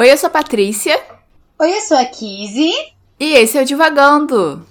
[0.00, 0.98] Oi, eu sou a Patrícia.
[1.58, 2.72] Oi, eu sou a Kizzy.
[3.20, 4.66] E esse é o Divagando.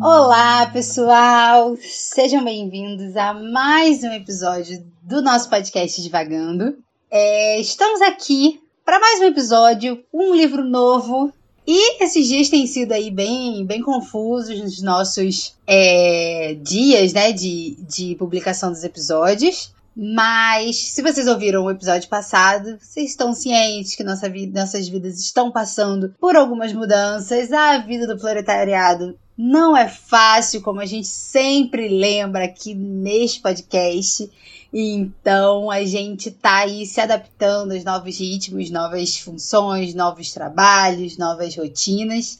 [0.00, 1.76] Olá, pessoal!
[1.78, 6.78] Sejam bem-vindos a mais um episódio do nosso podcast Divagando.
[7.10, 11.30] É, estamos aqui para mais um episódio, um livro novo.
[11.66, 17.76] E esses dias têm sido aí bem, bem confusos nos nossos é, dias né, de,
[17.88, 19.74] de publicação dos episódios.
[19.98, 25.18] Mas, se vocês ouviram o episódio passado, vocês estão cientes que nossa vida, nossas vidas
[25.18, 27.50] estão passando por algumas mudanças.
[27.50, 34.30] A vida do proletariado não é fácil, como a gente sempre lembra aqui neste podcast.
[34.72, 41.56] Então a gente tá aí se adaptando aos novos ritmos, novas funções, novos trabalhos, novas
[41.56, 42.38] rotinas.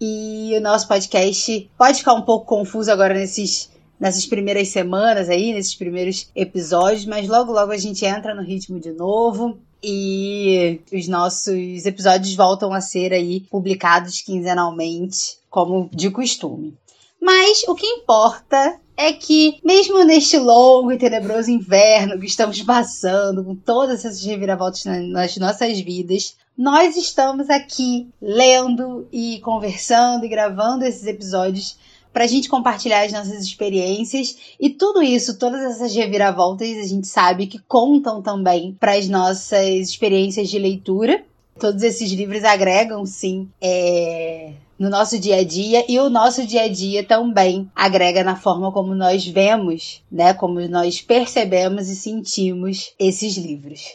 [0.00, 5.54] E o nosso podcast pode ficar um pouco confuso agora nesses nessas primeiras semanas aí,
[5.54, 11.08] nesses primeiros episódios, mas logo logo a gente entra no ritmo de novo e os
[11.08, 16.76] nossos episódios voltam a ser aí publicados quinzenalmente, como de costume.
[17.20, 23.44] Mas o que importa é que, mesmo neste longo e tenebroso inverno que estamos passando,
[23.44, 30.84] com todas essas reviravoltas nas nossas vidas, nós estamos aqui lendo e conversando e gravando
[30.84, 31.76] esses episódios
[32.16, 37.06] para a gente compartilhar as nossas experiências e tudo isso, todas essas reviravoltas, a gente
[37.06, 41.22] sabe que contam também para as nossas experiências de leitura.
[41.60, 46.64] Todos esses livros agregam, sim, é, no nosso dia a dia e o nosso dia
[46.64, 52.92] a dia também agrega na forma como nós vemos, né, como nós percebemos e sentimos
[52.98, 53.94] esses livros.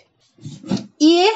[1.00, 1.32] E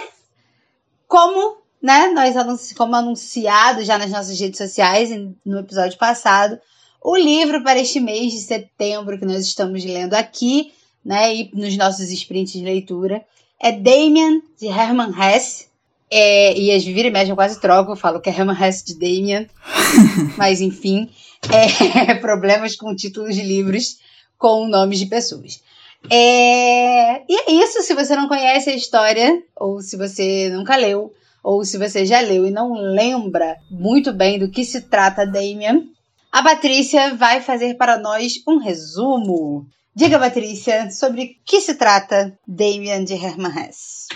[1.08, 5.10] como, né, nós como anunciado já nas nossas redes sociais
[5.46, 6.60] no episódio passado,
[7.02, 10.74] o livro para este mês de setembro que nós estamos lendo aqui,
[11.04, 13.24] né, e nos nossos sprints de leitura,
[13.62, 15.68] é Damien, de Herman Hesse.
[16.10, 18.86] É, e as vira e mexe eu quase troco, eu falo que é Herman Hesse
[18.86, 19.48] de Damien.
[20.38, 21.10] mas enfim,
[21.52, 23.98] é, problemas com títulos de livros
[24.38, 25.62] com nomes de pessoas.
[26.10, 31.12] É, e é isso, se você não conhece a história, ou se você nunca leu,
[31.44, 35.90] ou se você já leu e não lembra muito bem do que se trata Damien,
[36.32, 39.66] a Patrícia vai fazer para nós um resumo.
[39.96, 44.08] Diga, Patrícia, sobre que se trata Damien de Hermann Hesse.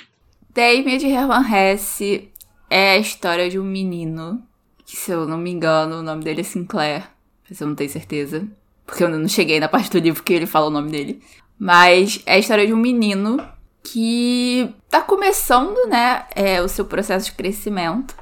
[0.53, 2.31] Damien de Hermann Hesse
[2.69, 4.43] é a história de um menino,
[4.85, 7.07] que se eu não me engano, o nome dele é Sinclair,
[7.47, 8.47] mas eu não tenho certeza,
[8.85, 11.21] porque eu não cheguei na parte do livro que ele fala o nome dele.
[11.57, 13.37] Mas é a história de um menino
[13.83, 18.15] que tá começando, né, é, o seu processo de crescimento.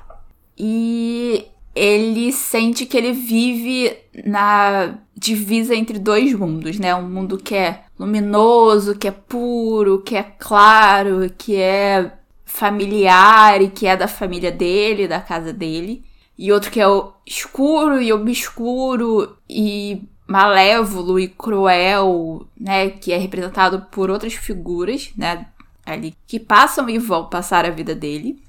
[0.58, 3.96] E ele sente que ele vive
[4.26, 6.94] na divisa entre dois mundos, né?
[6.96, 12.12] Um mundo que é luminoso, que é puro, que é claro, que é
[12.46, 16.04] familiar e que é da família dele, da casa dele.
[16.38, 16.86] E outro que é
[17.26, 22.90] escuro e obscuro e malévolo e cruel, né?
[22.90, 25.48] Que é representado por outras figuras, né?
[25.86, 28.42] Ali que passam e vão passar a vida dele.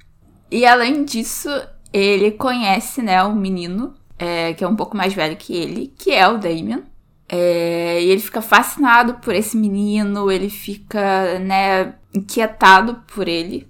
[0.51, 1.49] E além disso,
[1.91, 6.11] ele conhece, né, um menino é, que é um pouco mais velho que ele, que
[6.11, 6.83] é o Damien.
[7.27, 13.67] É, e ele fica fascinado por esse menino, ele fica, né, inquietado por ele.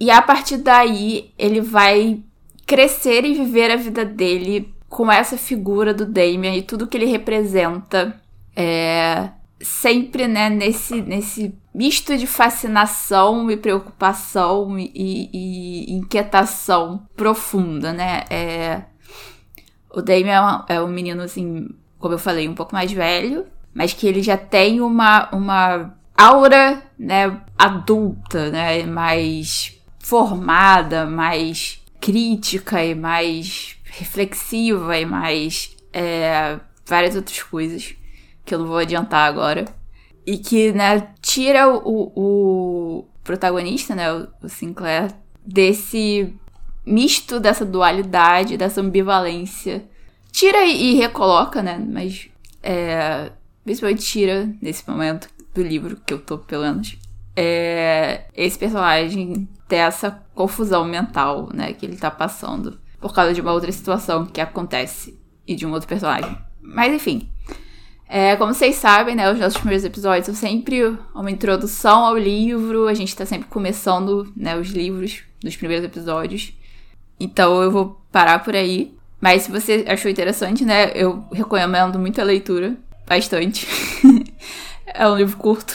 [0.00, 2.20] E a partir daí, ele vai
[2.66, 7.06] crescer e viver a vida dele com essa figura do Damien e tudo que ele
[7.06, 8.20] representa.
[8.56, 9.30] É,
[9.62, 18.24] sempre, né, nesse, nesse misto de fascinação e preocupação e, e, inquietação profunda, né?
[18.28, 18.82] É,
[19.90, 20.34] o Damien
[20.68, 21.68] é, é um menino, assim,
[21.98, 26.82] como eu falei, um pouco mais velho, mas que ele já tem uma, uma aura,
[26.98, 37.42] né, adulta, né, mais formada, mais crítica e mais reflexiva e mais é, várias outras
[37.42, 37.94] coisas
[38.44, 39.64] que eu não vou adiantar agora.
[40.26, 45.12] E que, né, tira o, o protagonista, né, o Sinclair,
[45.44, 46.32] desse
[46.84, 49.84] misto dessa dualidade, dessa ambivalência.
[50.30, 52.28] Tira e, recoloca, né, mas
[52.62, 53.32] é,
[53.64, 56.96] principalmente tira nesse momento do livro que eu tô, pelo menos.
[57.34, 63.40] É, esse personagem ter essa confusão mental, né, que ele tá passando por causa de
[63.40, 66.36] uma outra situação que acontece e de um outro personagem.
[66.60, 67.28] Mas enfim,
[68.14, 72.86] é, como vocês sabem, né, os nossos primeiros episódios são sempre uma introdução ao livro,
[72.86, 76.52] a gente tá sempre começando, né, os livros dos primeiros episódios.
[77.18, 78.94] Então eu vou parar por aí.
[79.18, 82.76] Mas se você achou interessante, né, eu recomendo muito a leitura,
[83.06, 83.66] bastante.
[84.84, 85.74] é um livro curto.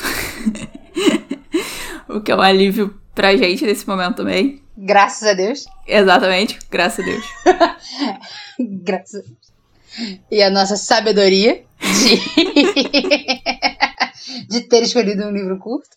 [2.08, 4.62] o que é um alívio pra gente nesse momento também.
[4.78, 5.66] Graças a Deus.
[5.88, 7.26] Exatamente, graças a Deus.
[8.84, 9.47] graças a Deus.
[10.30, 12.18] E a nossa sabedoria de,
[14.48, 15.90] de ter escolhido um livro curto.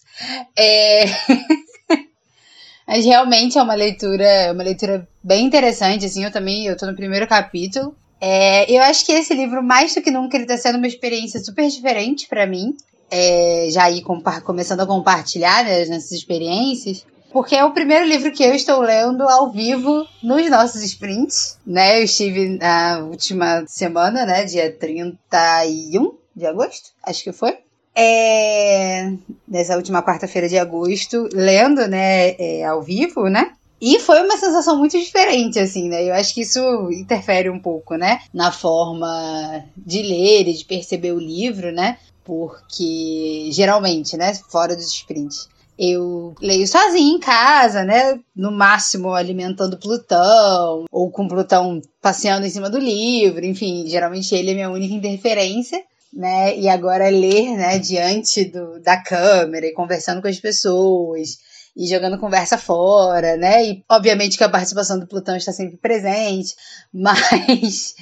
[0.56, 1.04] É...
[2.86, 6.86] Mas realmente é uma leitura, é uma leitura bem interessante, assim, eu também, eu tô
[6.86, 7.94] no primeiro capítulo.
[8.20, 11.40] É, eu acho que esse livro, mais do que nunca, ele tá sendo uma experiência
[11.40, 12.76] super diferente para mim.
[13.10, 14.02] É, já aí
[14.44, 17.06] começando a compartilhar né, nessas experiências.
[17.32, 22.00] Porque é o primeiro livro que eu estou lendo ao vivo nos nossos sprints, né?
[22.00, 24.44] Eu estive na última semana, né?
[24.44, 27.56] Dia 31 de agosto, acho que foi.
[27.94, 29.12] É,
[29.46, 33.52] nessa última quarta-feira de agosto, lendo, né, é, ao vivo, né?
[33.80, 36.04] E foi uma sensação muito diferente, assim, né?
[36.04, 36.60] Eu acho que isso
[36.90, 38.20] interfere um pouco, né?
[38.32, 41.96] Na forma de ler e de perceber o livro, né?
[42.22, 44.34] Porque geralmente, né?
[44.50, 45.48] Fora dos sprints.
[45.82, 48.20] Eu leio sozinha em casa, né?
[48.36, 54.50] No máximo alimentando Plutão, ou com Plutão passeando em cima do livro, enfim, geralmente ele
[54.50, 55.82] é minha única interferência
[56.12, 56.56] né?
[56.56, 61.38] E agora ler, né, diante do, da câmera e conversando com as pessoas
[61.76, 63.64] e jogando conversa fora, né?
[63.64, 66.54] E obviamente que a participação do Plutão está sempre presente,
[66.92, 67.94] mas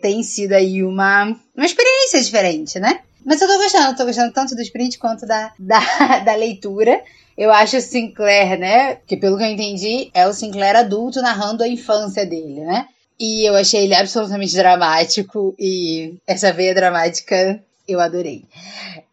[0.00, 1.24] tem sido aí uma,
[1.56, 3.00] uma experiência diferente, né?
[3.24, 7.02] Mas eu tô gostando, tô gostando tanto do sprint quanto da, da, da leitura.
[7.36, 8.96] Eu acho o Sinclair, né?
[9.06, 12.86] Que pelo que eu entendi, é o Sinclair adulto narrando a infância dele, né?
[13.18, 18.44] E eu achei ele absolutamente dramático e essa veia dramática eu adorei.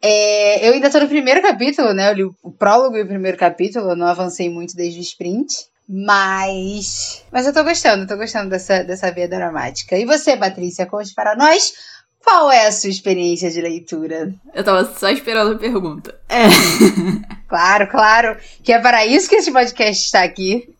[0.01, 2.09] É, eu ainda tô no primeiro capítulo, né?
[2.09, 5.67] Eu li o prólogo e o primeiro capítulo, eu não avancei muito desde o sprint.
[5.87, 7.23] Mas.
[7.31, 9.97] Mas eu tô gostando, tô gostando dessa, dessa veia dramática.
[9.97, 11.73] E você, Patrícia, conte para nós
[12.23, 14.33] qual é a sua experiência de leitura?
[14.53, 16.19] Eu tava só esperando a pergunta.
[16.29, 16.45] É.
[17.51, 18.37] Claro, claro.
[18.63, 20.73] Que é para isso que esse podcast está aqui.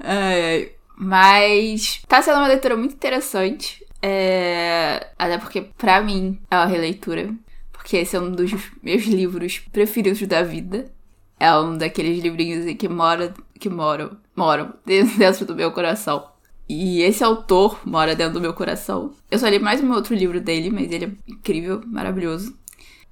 [0.00, 0.72] Ai.
[0.96, 3.86] Mas tá sendo uma leitura muito interessante.
[4.02, 5.06] É...
[5.16, 7.32] Até porque, pra mim, é uma releitura.
[7.70, 8.50] Porque esse é um dos
[8.82, 10.90] meus livros preferidos da vida.
[11.38, 16.28] É um daqueles livrinhos que mora, que moram, moram dentro do meu coração.
[16.68, 19.12] E esse autor mora dentro do meu coração.
[19.30, 22.54] Eu só li mais um outro livro dele, mas ele é incrível, maravilhoso.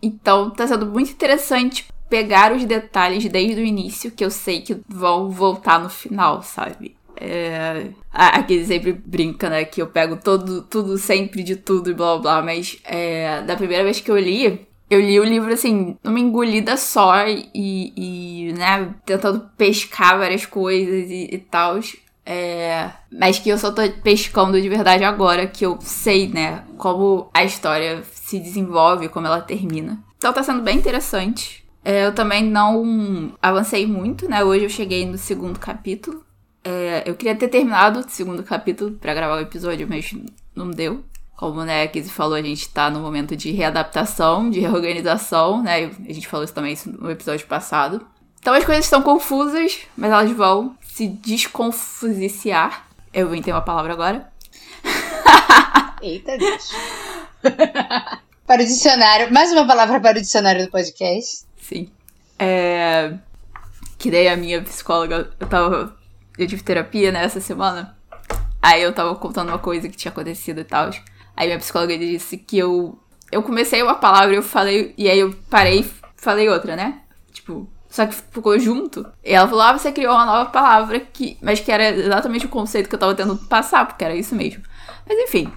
[0.03, 4.79] Então tá sendo muito interessante pegar os detalhes desde o início, que eu sei que
[4.87, 6.95] vão voltar no final, sabe?
[7.19, 9.65] É, aqui sempre brinca, né?
[9.65, 13.85] Que eu pego todo, tudo sempre de tudo e blá blá, mas é, da primeira
[13.85, 17.51] vez que eu li, eu li o livro assim, numa engolida só e,
[17.97, 21.81] e né, tentando pescar várias coisas e, e tal.
[22.29, 27.31] É, mas que eu só tô pescando de verdade agora, que eu sei, né, como
[27.33, 30.03] a história se desenvolve, como ela termina.
[30.19, 31.65] Então tá sendo bem interessante.
[31.85, 34.43] É, eu também não avancei muito, né?
[34.43, 36.25] Hoje eu cheguei no segundo capítulo.
[36.65, 40.13] É, eu queria ter terminado o segundo capítulo para gravar o episódio, mas
[40.53, 41.05] não deu.
[41.37, 45.93] Como né, a Kizzy falou, a gente tá no momento de readaptação, de reorganização, né?
[46.09, 48.05] A gente falou isso também no episódio passado.
[48.41, 52.89] Então as coisas estão confusas, mas elas vão se desconfusiciar.
[53.13, 54.33] Eu entender uma palavra agora.
[56.01, 56.71] Eita, Deus.
[58.47, 59.31] para o dicionário.
[59.31, 61.45] Mais uma palavra para o dicionário do podcast.
[61.61, 61.91] Sim.
[62.39, 63.13] É...
[63.99, 65.95] Que daí a minha psicóloga, eu tava
[66.39, 67.95] eu tive terapia nessa né, semana.
[68.63, 70.89] Aí eu tava contando uma coisa que tinha acontecido e tal.
[71.37, 72.99] Aí minha psicóloga disse que eu.
[73.31, 74.95] Eu comecei uma palavra e eu falei.
[74.97, 77.03] E aí eu parei e falei outra, né?
[77.35, 79.07] Tipo, só que ficou junto.
[79.25, 81.39] E ela falou: Ah, você criou uma nova palavra que.
[81.41, 84.63] Mas que era exatamente o conceito que eu tava tentando passar, porque era isso mesmo.
[85.09, 85.51] Mas enfim,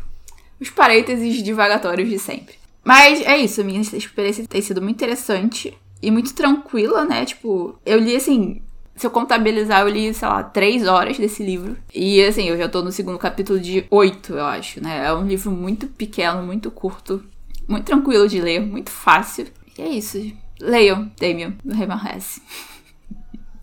[0.57, 2.55] os parênteses divagatórios de sempre.
[2.81, 7.25] Mas é isso, minha experiência tem sido muito interessante e muito tranquila, né?
[7.25, 8.61] Tipo, eu li assim,
[8.95, 11.75] se eu contabilizar, eu li, sei lá, três horas desse livro.
[11.93, 15.07] E assim, eu já tô no segundo capítulo de oito, eu acho, né?
[15.07, 17.21] É um livro muito pequeno, muito curto,
[17.67, 19.47] muito tranquilo de ler, muito fácil.
[19.77, 20.17] E é isso.
[20.61, 22.41] Leiam, Damien, do Raymond Hesse.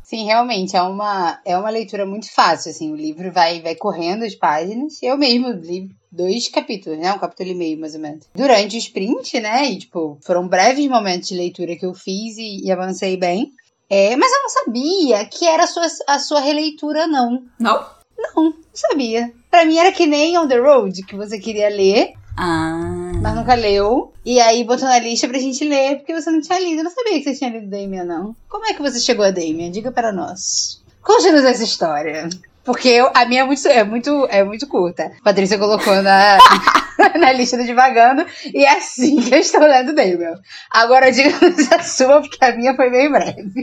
[0.02, 4.24] Sim, realmente, é uma, é uma leitura muito fácil, assim, o livro vai, vai correndo
[4.24, 5.02] as páginas.
[5.02, 7.12] Eu mesmo li dois capítulos, né?
[7.12, 8.24] Um capítulo e meio, mais ou menos.
[8.32, 9.66] Durante o sprint, né?
[9.66, 13.52] E, tipo, foram breves momentos de leitura que eu fiz e, e avancei bem.
[13.90, 17.42] É, mas eu não sabia que era a sua, a sua releitura, não.
[17.58, 17.84] Não?
[18.16, 19.32] Não, não sabia.
[19.50, 22.12] Pra mim era que nem On the Road, que você queria ler.
[22.36, 22.95] Ah.
[23.20, 24.12] Mas nunca leu.
[24.24, 26.80] E aí botou na lista pra gente ler, porque você não tinha lido.
[26.80, 28.36] Eu não sabia que você tinha lido Damien, não.
[28.48, 29.70] Como é que você chegou a Damien?
[29.70, 30.82] Diga para nós.
[31.02, 32.28] Conte-nos essa história.
[32.64, 35.12] Porque eu, a minha é muito, é, muito, é muito curta.
[35.22, 36.38] Patrícia colocou na.
[37.18, 38.26] na lista do Divagando.
[38.52, 40.36] E é assim que eu estou lendo Damon.
[40.70, 43.52] Agora diga-nos a sua, porque a minha foi bem breve.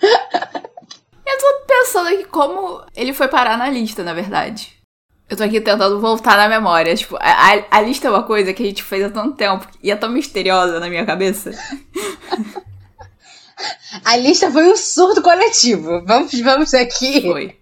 [0.00, 4.79] eu tô pensando aqui como ele foi parar na lista, na verdade.
[5.30, 6.96] Eu tô aqui tentando voltar na memória.
[6.96, 9.88] Tipo, a, a, lista é uma coisa que a gente fez há tanto tempo e
[9.88, 11.52] é tão misteriosa na minha cabeça.
[14.04, 16.04] A lista foi um surto coletivo.
[16.04, 17.20] Vamos, vamos aqui.
[17.20, 17.56] Foi.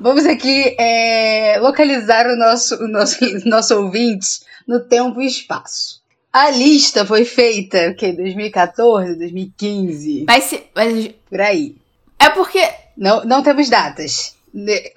[0.00, 6.00] vamos aqui é, localizar o nosso, o nosso, nosso ouvinte no tempo e espaço.
[6.32, 8.12] A lista foi feita, o quê?
[8.12, 10.24] 2014, 2015?
[10.28, 10.62] Mas se.
[10.76, 11.08] Mas...
[11.28, 11.76] Por aí.
[12.18, 12.60] É porque.
[12.96, 14.36] Não, não temos datas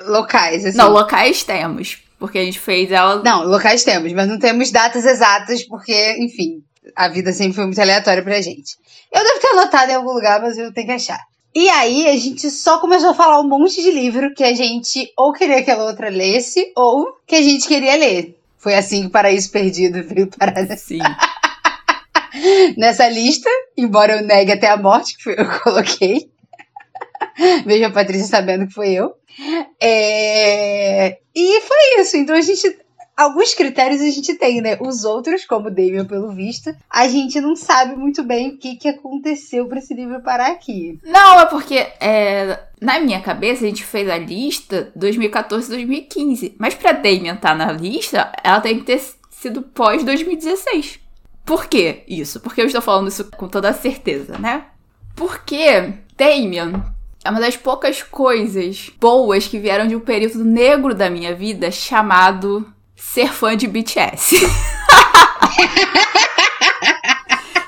[0.01, 0.77] locais, assim.
[0.77, 1.99] Não, locais temos.
[2.17, 3.21] Porque a gente fez ela.
[3.23, 6.63] Não, locais temos, mas não temos datas exatas, porque, enfim,
[6.95, 8.77] a vida sempre foi muito aleatória pra gente.
[9.11, 11.19] Eu devo ter anotado em algum lugar, mas eu tenho que achar.
[11.53, 15.09] E aí a gente só começou a falar um monte de livro que a gente
[15.17, 18.37] ou queria que a outra lesse, ou que a gente queria ler.
[18.57, 20.99] Foi assim que o Paraíso Perdido veio parar Sim.
[22.75, 26.29] nessa lista, embora eu negue até a morte, que eu coloquei.
[27.65, 29.13] Veja a Patrícia sabendo que foi eu.
[29.81, 31.17] É...
[31.35, 32.17] E foi isso.
[32.17, 32.79] Então a gente.
[33.17, 34.77] Alguns critérios a gente tem, né?
[34.81, 38.89] Os outros, como Damien, pelo visto, a gente não sabe muito bem o que, que
[38.89, 40.99] aconteceu para esse livro parar aqui.
[41.01, 46.55] Não, é porque é, na minha cabeça a gente fez a lista 2014-2015.
[46.59, 50.99] Mas pra Damien estar tá na lista, ela tem que ter sido pós 2016.
[51.45, 52.41] Por que isso?
[52.41, 54.65] Porque eu estou falando isso com toda certeza, né?
[55.15, 56.83] Porque Damien
[57.25, 61.71] é uma das poucas coisas boas que vieram de um período negro da minha vida
[61.71, 64.35] chamado ser fã de BTS.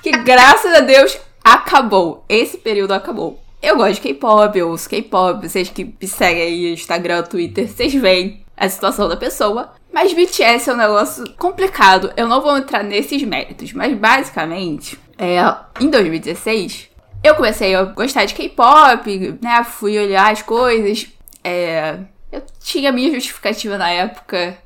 [0.03, 2.23] que graças a Deus acabou.
[2.29, 3.41] Esse período acabou.
[3.59, 5.49] Eu gosto de K-pop, eu ouço K-pop.
[5.49, 9.73] Vocês que me seguem aí, Instagram, Twitter, vocês veem a situação da pessoa.
[9.91, 12.13] Mas BTS é um negócio complicado.
[12.15, 15.39] Eu não vou entrar nesses méritos, mas basicamente, é,
[15.81, 16.86] em 2016,
[17.23, 19.63] eu comecei a gostar de K-pop, né?
[19.63, 21.07] Fui olhar as coisas.
[21.43, 21.99] É,
[22.31, 24.57] eu tinha minha justificativa na época,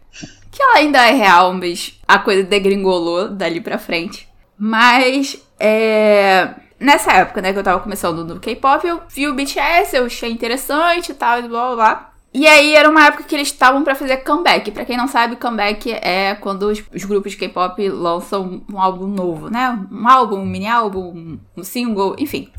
[0.52, 4.28] que ela ainda é real, mas a coisa degringolou dali pra frente.
[4.58, 9.96] Mas, é, nessa época, né, que eu tava começando no K-pop, eu vi o BTS,
[9.96, 12.11] eu achei interessante e tal, e blá blá blá.
[12.34, 14.72] E aí era uma época que eles estavam para fazer comeback.
[14.72, 19.08] Para quem não sabe, comeback é quando os, os grupos de K-pop lançam um álbum
[19.08, 19.78] novo, né?
[19.92, 22.50] Um álbum, um mini álbum, um single, enfim.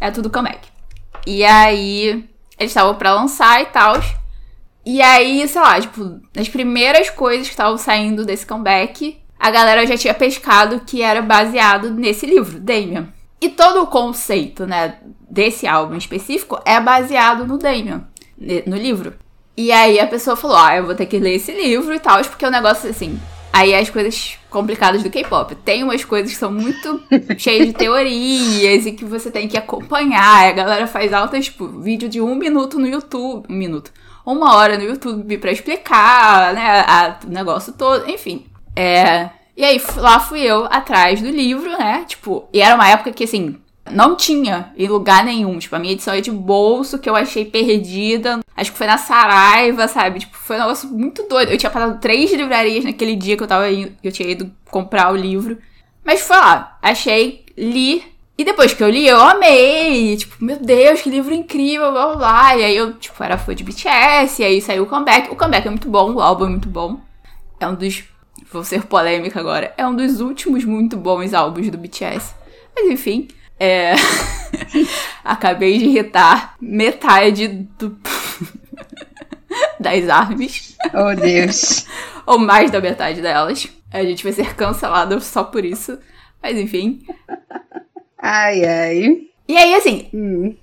[0.00, 0.68] É tudo comeback.
[1.26, 2.26] E aí
[2.58, 4.00] eles estavam para lançar e tal.
[4.84, 9.86] E aí, sei lá, tipo, nas primeiras coisas que estavam saindo desse comeback, a galera
[9.86, 13.08] já tinha pescado que era baseado nesse livro, Damien.
[13.42, 14.96] E todo o conceito, né,
[15.28, 18.02] desse álbum específico é baseado no Damien
[18.38, 19.14] no livro.
[19.56, 22.22] E aí a pessoa falou: Ah, eu vou ter que ler esse livro e tal,
[22.22, 23.18] porque o negócio assim.
[23.52, 25.54] Aí as coisas complicadas do K-pop.
[25.54, 27.02] Tem umas coisas que são muito
[27.38, 30.48] cheias de teorias e que você tem que acompanhar.
[30.48, 33.46] A galera faz altas, tipo, vídeo de um minuto no YouTube.
[33.48, 33.90] Um minuto.
[34.26, 36.84] Uma hora no YouTube pra explicar, né?
[36.86, 38.10] A, o negócio todo.
[38.10, 38.44] Enfim.
[38.74, 39.30] É.
[39.56, 42.04] E aí lá fui eu atrás do livro, né?
[42.06, 43.58] Tipo, e era uma época que assim,
[43.90, 45.58] não tinha em lugar nenhum.
[45.58, 48.40] Tipo, a minha edição é de bolso que eu achei perdida.
[48.56, 50.20] Acho que foi na Saraiva, sabe?
[50.20, 51.52] Tipo, foi um negócio muito doido.
[51.52, 54.50] Eu tinha passado três livrarias naquele dia que eu tava indo, que eu tinha ido
[54.70, 55.58] comprar o livro.
[56.04, 58.02] Mas foi lá, achei, li.
[58.38, 60.16] E depois que eu li, eu amei.
[60.16, 62.56] Tipo, meu Deus, que livro incrível, blá blá blá.
[62.56, 65.30] E aí eu, tipo, era fã de BTS, e aí saiu o comeback.
[65.32, 67.00] O comeback é muito bom, o álbum é muito bom.
[67.58, 68.04] É um dos.
[68.52, 69.72] Vou ser polêmica agora.
[69.76, 72.34] É um dos últimos muito bons álbuns do BTS.
[72.74, 73.28] Mas enfim.
[73.58, 73.94] É.
[75.24, 77.48] Acabei de irritar metade
[77.78, 77.96] do.
[79.80, 80.76] das armas.
[80.92, 81.86] Oh, Deus.
[82.26, 83.68] Ou mais da metade delas.
[83.92, 85.98] A gente vai ser cancelado só por isso.
[86.42, 87.02] Mas enfim.
[88.18, 89.20] Ai, ai.
[89.48, 90.08] E aí, assim.
[90.12, 90.56] Hum.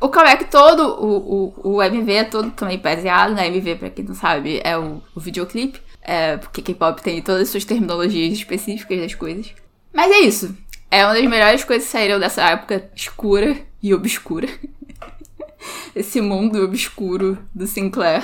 [0.00, 3.48] O comeback todo, o, o, o MV é todo também baseado, né?
[3.48, 5.80] MV, pra quem não sabe, é o, o videoclipe.
[6.02, 9.54] É, porque K-pop tem todas as suas terminologias específicas das coisas.
[9.92, 10.56] Mas é isso.
[10.92, 14.46] É uma das melhores coisas que saíram dessa época escura e obscura.
[15.96, 18.22] Esse mundo obscuro do Sinclair.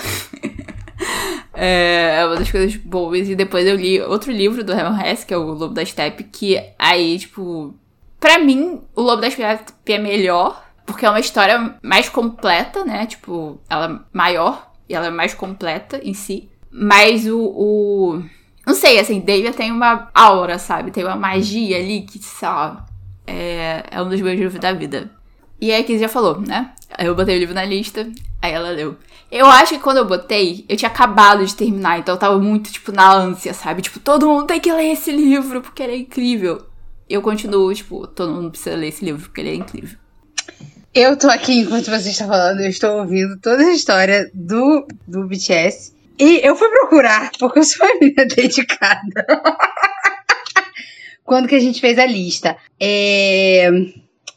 [1.54, 3.26] é, uma das coisas boas.
[3.26, 6.25] E depois eu li outro livro do Herman Hesse, que é o Lobo da Steppe,
[6.25, 7.75] que aí, tipo.
[8.20, 13.06] Pra mim, o Lobo da Steppe é melhor, porque é uma história mais completa, né?
[13.06, 16.50] Tipo, ela é maior e ela é mais completa em si.
[16.70, 18.22] Mas o, o
[18.68, 20.90] não sei, assim, David tem uma aura, sabe?
[20.90, 22.84] Tem uma magia ali que, sei lá,
[23.26, 25.10] é, é um dos meus livros da vida.
[25.58, 26.72] E aí a Kiz já falou, né?
[26.90, 28.06] Aí eu botei o livro na lista,
[28.42, 28.94] aí ela leu.
[29.32, 32.70] Eu acho que quando eu botei, eu tinha acabado de terminar, então eu tava muito,
[32.70, 33.80] tipo, na ânsia, sabe?
[33.80, 36.66] Tipo, todo mundo tem que ler esse livro porque ele é incrível.
[37.08, 39.98] Eu continuo, tipo, todo mundo precisa ler esse livro porque ele é incrível.
[40.92, 45.26] Eu tô aqui enquanto você está falando, eu estou ouvindo toda a história do, do
[45.26, 45.96] BTS.
[46.18, 49.26] E eu fui procurar, porque eu sou uma menina dedicada.
[51.25, 52.56] Quando que a gente fez a lista?
[52.80, 53.68] É,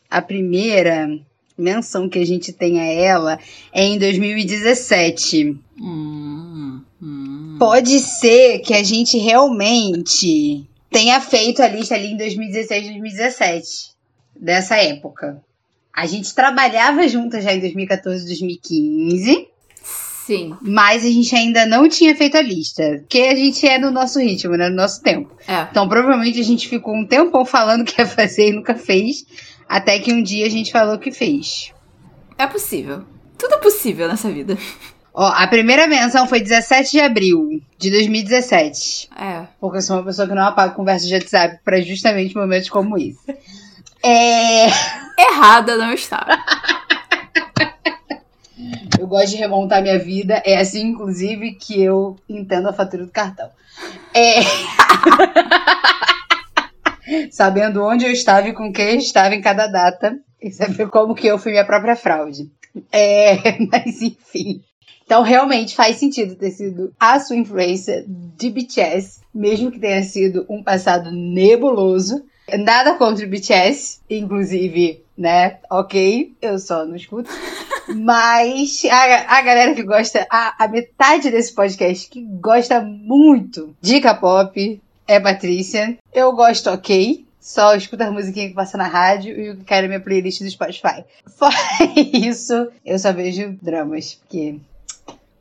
[0.10, 1.08] a primeira
[1.58, 3.40] menção que a gente tem a ela
[3.72, 5.58] é em 2017.
[5.80, 7.56] Hum, hum.
[7.58, 13.92] Pode ser que a gente realmente tenha feito a lista ali em 2016, 2017.
[14.36, 15.42] Dessa época.
[15.94, 19.51] A gente trabalhava juntas já em 2014, 2015.
[20.32, 20.56] Sim.
[20.62, 23.00] Mas a gente ainda não tinha feito a lista.
[23.00, 24.70] Porque a gente é no nosso ritmo, né?
[24.70, 25.36] No nosso tempo.
[25.46, 25.68] É.
[25.70, 29.26] Então provavelmente a gente ficou um tempão falando que ia fazer e nunca fez.
[29.68, 31.74] Até que um dia a gente falou que fez.
[32.38, 33.04] É possível.
[33.38, 34.58] Tudo é possível nessa vida.
[35.14, 39.10] Ó, a primeira menção foi 17 de abril de 2017.
[39.14, 39.48] É.
[39.60, 42.98] Porque eu sou uma pessoa que não apaga conversa de WhatsApp pra justamente momentos como
[42.98, 43.20] esse.
[44.02, 44.68] É.
[45.20, 46.26] Errada não está.
[49.12, 50.42] Gosto de remontar minha vida.
[50.46, 53.50] É assim, inclusive, que eu entendo a fatura do cartão.
[54.14, 54.36] É.
[57.30, 60.18] Sabendo onde eu estava e com quem eu estava em cada data.
[60.42, 62.50] E saber como que eu fui minha própria fraude.
[62.90, 63.36] É,
[63.70, 64.64] mas enfim.
[65.04, 70.46] Então, realmente faz sentido ter sido a sua influência de BTS, mesmo que tenha sido
[70.50, 72.24] um passado nebuloso.
[72.58, 75.60] Nada contra o BTS, inclusive, né?
[75.70, 77.30] Ok, eu só não escuto.
[77.96, 84.00] Mas a, a galera que gosta, a, a metade desse podcast que gosta muito de
[84.00, 85.98] K-pop é Patrícia.
[86.14, 87.26] Eu gosto ok.
[87.40, 90.42] Só escuto a musiquinha que passa na rádio e o que quero é minha playlist
[90.42, 91.04] do Spotify.
[91.26, 91.56] Fora
[91.98, 94.58] isso, eu só vejo dramas, porque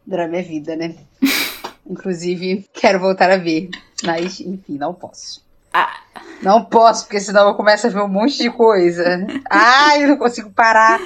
[0.06, 0.94] drama é vida, né?
[1.88, 3.68] Inclusive, quero voltar a ver.
[4.02, 5.44] Mas, enfim, não posso.
[5.72, 6.00] Ah.
[6.42, 9.26] Não posso, porque senão eu começo a ver um monte de coisa.
[9.48, 11.00] Ai, eu não consigo parar.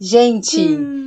[0.00, 0.60] Gente,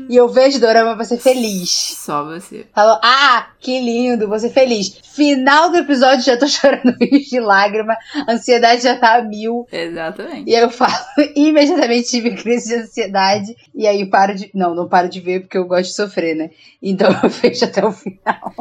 [0.10, 1.70] e eu vejo dorama pra ser feliz.
[1.70, 2.66] Só você.
[2.74, 4.98] Falou, ah, que lindo, vou ser feliz.
[5.14, 9.68] Final do episódio, já tô chorando rios de lágrima, a ansiedade já tá a mil.
[9.72, 10.50] Exatamente.
[10.50, 10.94] E aí eu falo,
[11.36, 14.50] imediatamente tive crise de ansiedade, e aí eu paro de.
[14.54, 16.50] Não, não paro de ver porque eu gosto de sofrer, né?
[16.82, 18.56] Então eu vejo até o final.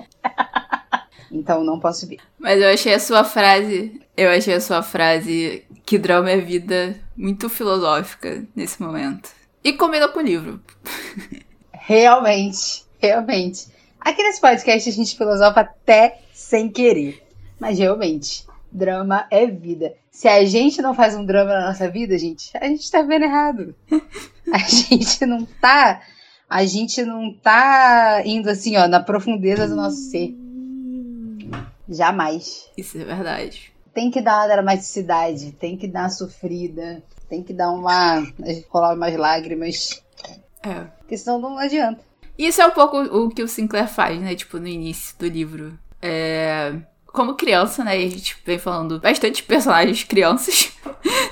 [1.30, 2.18] Então não posso ver.
[2.38, 4.00] Mas eu achei a sua frase.
[4.16, 9.30] Eu achei a sua frase que drama é vida muito filosófica nesse momento.
[9.62, 10.60] E combina com o livro.
[11.72, 13.68] Realmente, realmente.
[14.00, 17.22] Aqui nesse podcast a gente filosofa até sem querer.
[17.60, 19.94] Mas realmente, drama é vida.
[20.10, 23.24] Se a gente não faz um drama na nossa vida, gente, a gente tá vendo
[23.24, 23.74] errado.
[24.52, 26.00] A gente não tá.
[26.48, 30.36] A gente não tá indo assim, ó, na profundeza do nosso ser.
[31.88, 32.70] Jamais.
[32.76, 33.72] Isso é verdade.
[33.94, 38.26] Tem que dar uma dramaticidade, tem que dar uma sofrida, tem que dar uma.
[38.68, 40.02] rolar umas lágrimas.
[40.62, 40.80] É.
[40.98, 42.00] Porque senão não adianta.
[42.38, 44.34] Isso é um pouco o que o Sinclair faz, né?
[44.34, 45.78] Tipo, no início do livro.
[46.02, 46.74] É...
[47.06, 47.98] Como criança, né?
[47.98, 50.70] E a gente vem falando bastante personagens crianças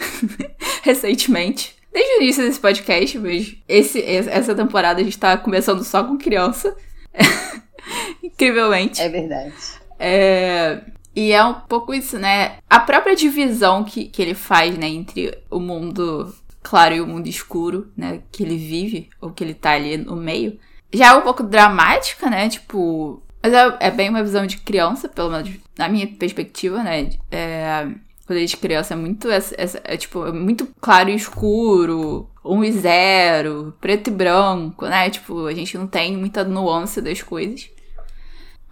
[0.83, 1.77] recentemente.
[1.93, 6.17] Desde o início desse podcast, mas esse, essa temporada a gente tá começando só com
[6.17, 6.75] criança.
[8.23, 9.01] Incrivelmente.
[9.01, 9.55] É verdade.
[9.99, 10.81] É...
[11.17, 12.57] E é um pouco isso, né?
[12.69, 17.29] A própria divisão que, que ele faz, né, entre o mundo claro e o mundo
[17.29, 20.59] escuro, né, que ele vive, ou que ele tá ali no meio,
[20.93, 22.49] já é um pouco dramática, né?
[22.49, 23.23] Tipo.
[23.43, 27.11] Mas é, é bem uma visão de criança, pelo menos na minha perspectiva, né?
[27.31, 27.87] É,
[28.27, 29.29] quando a gente criança é muito.
[29.31, 29.39] É,
[29.85, 35.11] é, tipo, é muito claro e escuro, um e zero, preto e branco, né?
[35.11, 37.69] Tipo, a gente não tem muita nuance das coisas.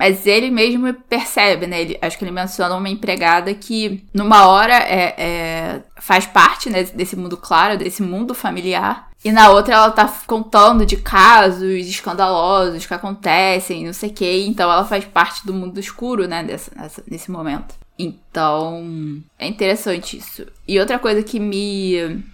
[0.03, 1.81] Mas ele mesmo percebe, né?
[1.81, 6.83] Ele, acho que ele menciona uma empregada que, numa hora, é, é, faz parte né,
[6.83, 9.11] desse mundo claro, desse mundo familiar.
[9.25, 14.45] E na outra ela tá contando de casos escandalosos que acontecem, não sei o quê.
[14.45, 16.43] Então ela faz parte do mundo escuro, né?
[16.43, 16.73] Nessa,
[17.09, 17.77] nesse momento.
[17.97, 20.45] Então, é interessante isso.
[20.67, 22.25] E outra coisa que me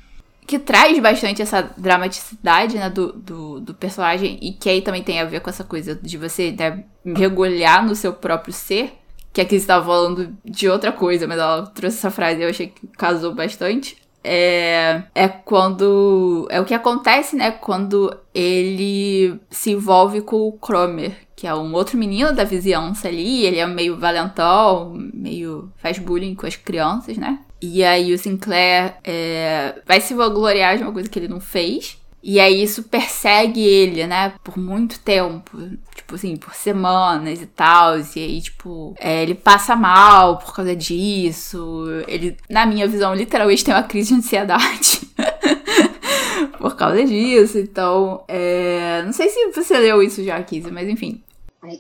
[0.49, 5.21] que traz bastante essa dramaticidade, né, do, do, do, personagem e que aí também tem
[5.21, 8.95] a ver com essa coisa de você né, mergulhar no seu próprio ser,
[9.31, 12.69] que aqui estava falando de outra coisa, mas ela trouxe essa frase e eu achei
[12.69, 13.99] que casou bastante.
[14.25, 16.49] É, é quando.
[16.51, 17.51] É o que acontece, né?
[17.51, 23.45] Quando ele se envolve com o Cromer, que é um outro menino da vizinhança ali.
[23.45, 27.39] Ele é meio valentão, meio faz bullying com as crianças, né?
[27.61, 31.99] E aí o Sinclair é, vai se vangloriar de uma coisa que ele não fez.
[32.23, 35.59] E aí isso persegue ele, né, por muito tempo.
[35.95, 37.99] Tipo assim, por semanas e tal.
[37.99, 41.85] E aí, tipo, é, ele passa mal por causa disso.
[42.07, 45.01] Ele, na minha visão, literalmente tem uma crise de ansiedade.
[46.59, 47.59] por causa disso.
[47.59, 49.03] Então, é...
[49.05, 51.23] não sei se você leu isso já, Kizzy, mas enfim.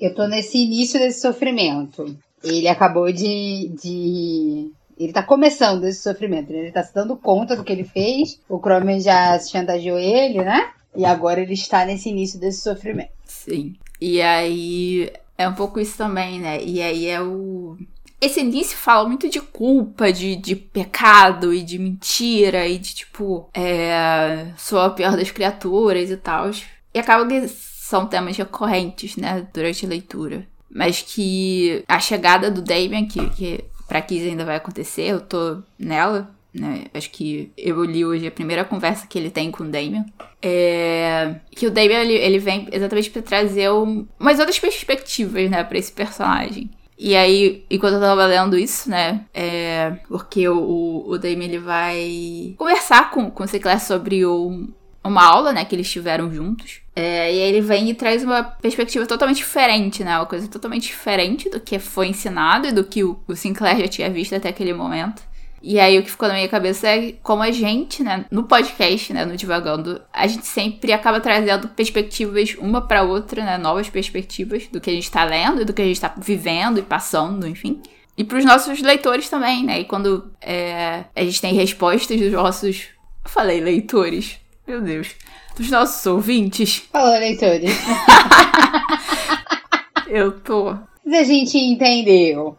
[0.00, 2.16] Eu tô nesse início desse sofrimento.
[2.42, 6.58] Ele acabou de, de ele tá começando esse sofrimento, né?
[6.58, 8.40] ele tá se dando conta do que ele fez.
[8.48, 10.70] O Cromer já chantageou ele, né?
[10.96, 13.12] E agora ele está nesse início desse sofrimento.
[13.24, 13.76] Sim.
[14.00, 16.60] E aí é um pouco isso também, né?
[16.62, 17.76] E aí é o.
[18.20, 23.48] Esse início fala muito de culpa, de, de pecado e de mentira e de tipo,
[23.54, 24.48] é.
[24.56, 26.50] Sou a pior das criaturas e tal.
[26.92, 29.46] E acaba que são temas recorrentes, né?
[29.54, 30.46] Durante a leitura.
[30.68, 35.58] Mas que a chegada do Damien, que, que pra Kiss ainda vai acontecer, eu tô
[35.78, 36.84] nela, né?
[36.92, 40.04] Acho que eu li hoje a primeira conversa que ele tem com o Damien.
[40.42, 41.36] É...
[41.50, 44.06] Que o Damien, ele, ele vem exatamente para trazer um...
[44.20, 46.70] umas outras perspectivas, né, pra esse personagem.
[46.98, 49.24] E aí, enquanto eu tava lendo isso, né?
[49.32, 55.52] É, porque o, o Damien ele vai conversar com, com o Sinclair sobre uma aula,
[55.52, 56.80] né, que eles tiveram juntos.
[56.98, 60.16] É, e aí ele vem e traz uma perspectiva totalmente diferente, né?
[60.16, 64.10] Uma coisa totalmente diferente do que foi ensinado e do que o, Sinclair já tinha
[64.10, 65.22] visto até aquele momento.
[65.62, 69.12] E aí o que ficou na minha cabeça é como a gente, né, no podcast,
[69.12, 74.66] né, no Divagando, a gente sempre acaba trazendo perspectivas uma para outra, né, novas perspectivas
[74.66, 77.80] do que a gente tá lendo, do que a gente tá vivendo e passando, enfim.
[78.16, 79.78] E para os nossos leitores também, né?
[79.78, 82.88] E quando é, a gente tem respostas dos nossos.
[83.24, 85.14] Eu falei leitores, meu Deus
[85.58, 86.84] dos nossos ouvintes.
[86.92, 87.70] Falou, leitores.
[90.08, 90.74] Eu tô.
[91.04, 92.56] Mas a gente entendeu.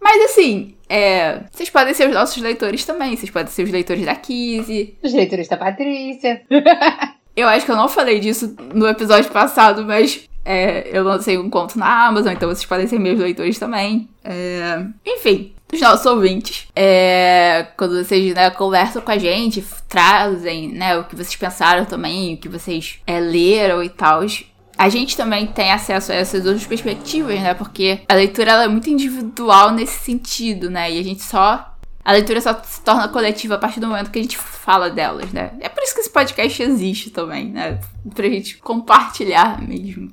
[0.00, 3.16] Mas assim, é, vocês podem ser os nossos leitores também.
[3.16, 4.96] Vocês podem ser os leitores da Kizzy.
[5.02, 6.42] Os leitores da Patrícia.
[7.36, 11.50] eu acho que eu não falei disso no episódio passado, mas é, eu lancei um
[11.50, 14.08] conto na Amazon, então vocês podem ser meus leitores também.
[14.24, 16.66] É, enfim, dos nossos ouvintes.
[16.74, 22.34] É, quando vocês né, conversam com a gente, trazem né, o que vocês pensaram também,
[22.34, 24.22] o que vocês é, leram e tal.
[24.76, 27.52] A gente também tem acesso a essas outras perspectivas, né?
[27.52, 30.92] Porque a leitura ela é muito individual nesse sentido, né?
[30.92, 31.74] E a gente só.
[32.04, 35.30] A leitura só se torna coletiva a partir do momento que a gente fala delas,
[35.32, 35.50] né?
[35.60, 37.80] É por isso que esse podcast existe também, né?
[38.14, 40.10] Pra gente compartilhar mesmo.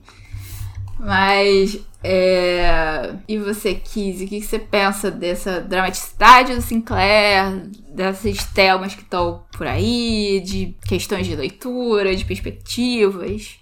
[1.00, 3.16] Mas é...
[3.28, 9.44] E você, Kizzy, o que você pensa dessa dramaticidade do Sinclair, dessas temas que estão
[9.52, 13.58] por aí, de questões de leitura, de perspectivas?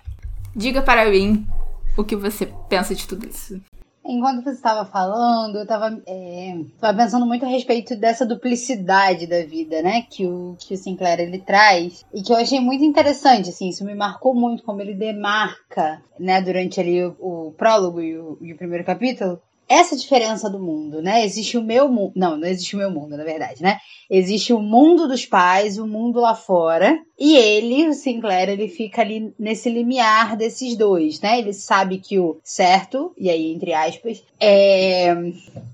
[0.53, 1.47] Diga para mim
[1.95, 3.61] o que você pensa de tudo isso.
[4.05, 6.55] Enquanto você estava falando, eu estava é,
[6.95, 10.01] pensando muito a respeito dessa duplicidade da vida, né?
[10.09, 12.05] Que o, que o Sinclair ele traz.
[12.13, 16.41] E que eu achei muito interessante, assim, isso me marcou muito como ele demarca, né,
[16.41, 19.39] durante ali o, o prólogo e o, e o primeiro capítulo,
[19.73, 21.23] essa diferença do mundo, né?
[21.25, 22.13] Existe o meu mundo.
[22.15, 23.77] Não, não existe o meu mundo, na verdade, né?
[24.09, 26.99] Existe o mundo dos pais, o mundo lá fora.
[27.17, 31.39] E ele, o Sinclair, ele fica ali nesse limiar desses dois, né?
[31.39, 35.13] Ele sabe que o certo, e aí entre aspas, é.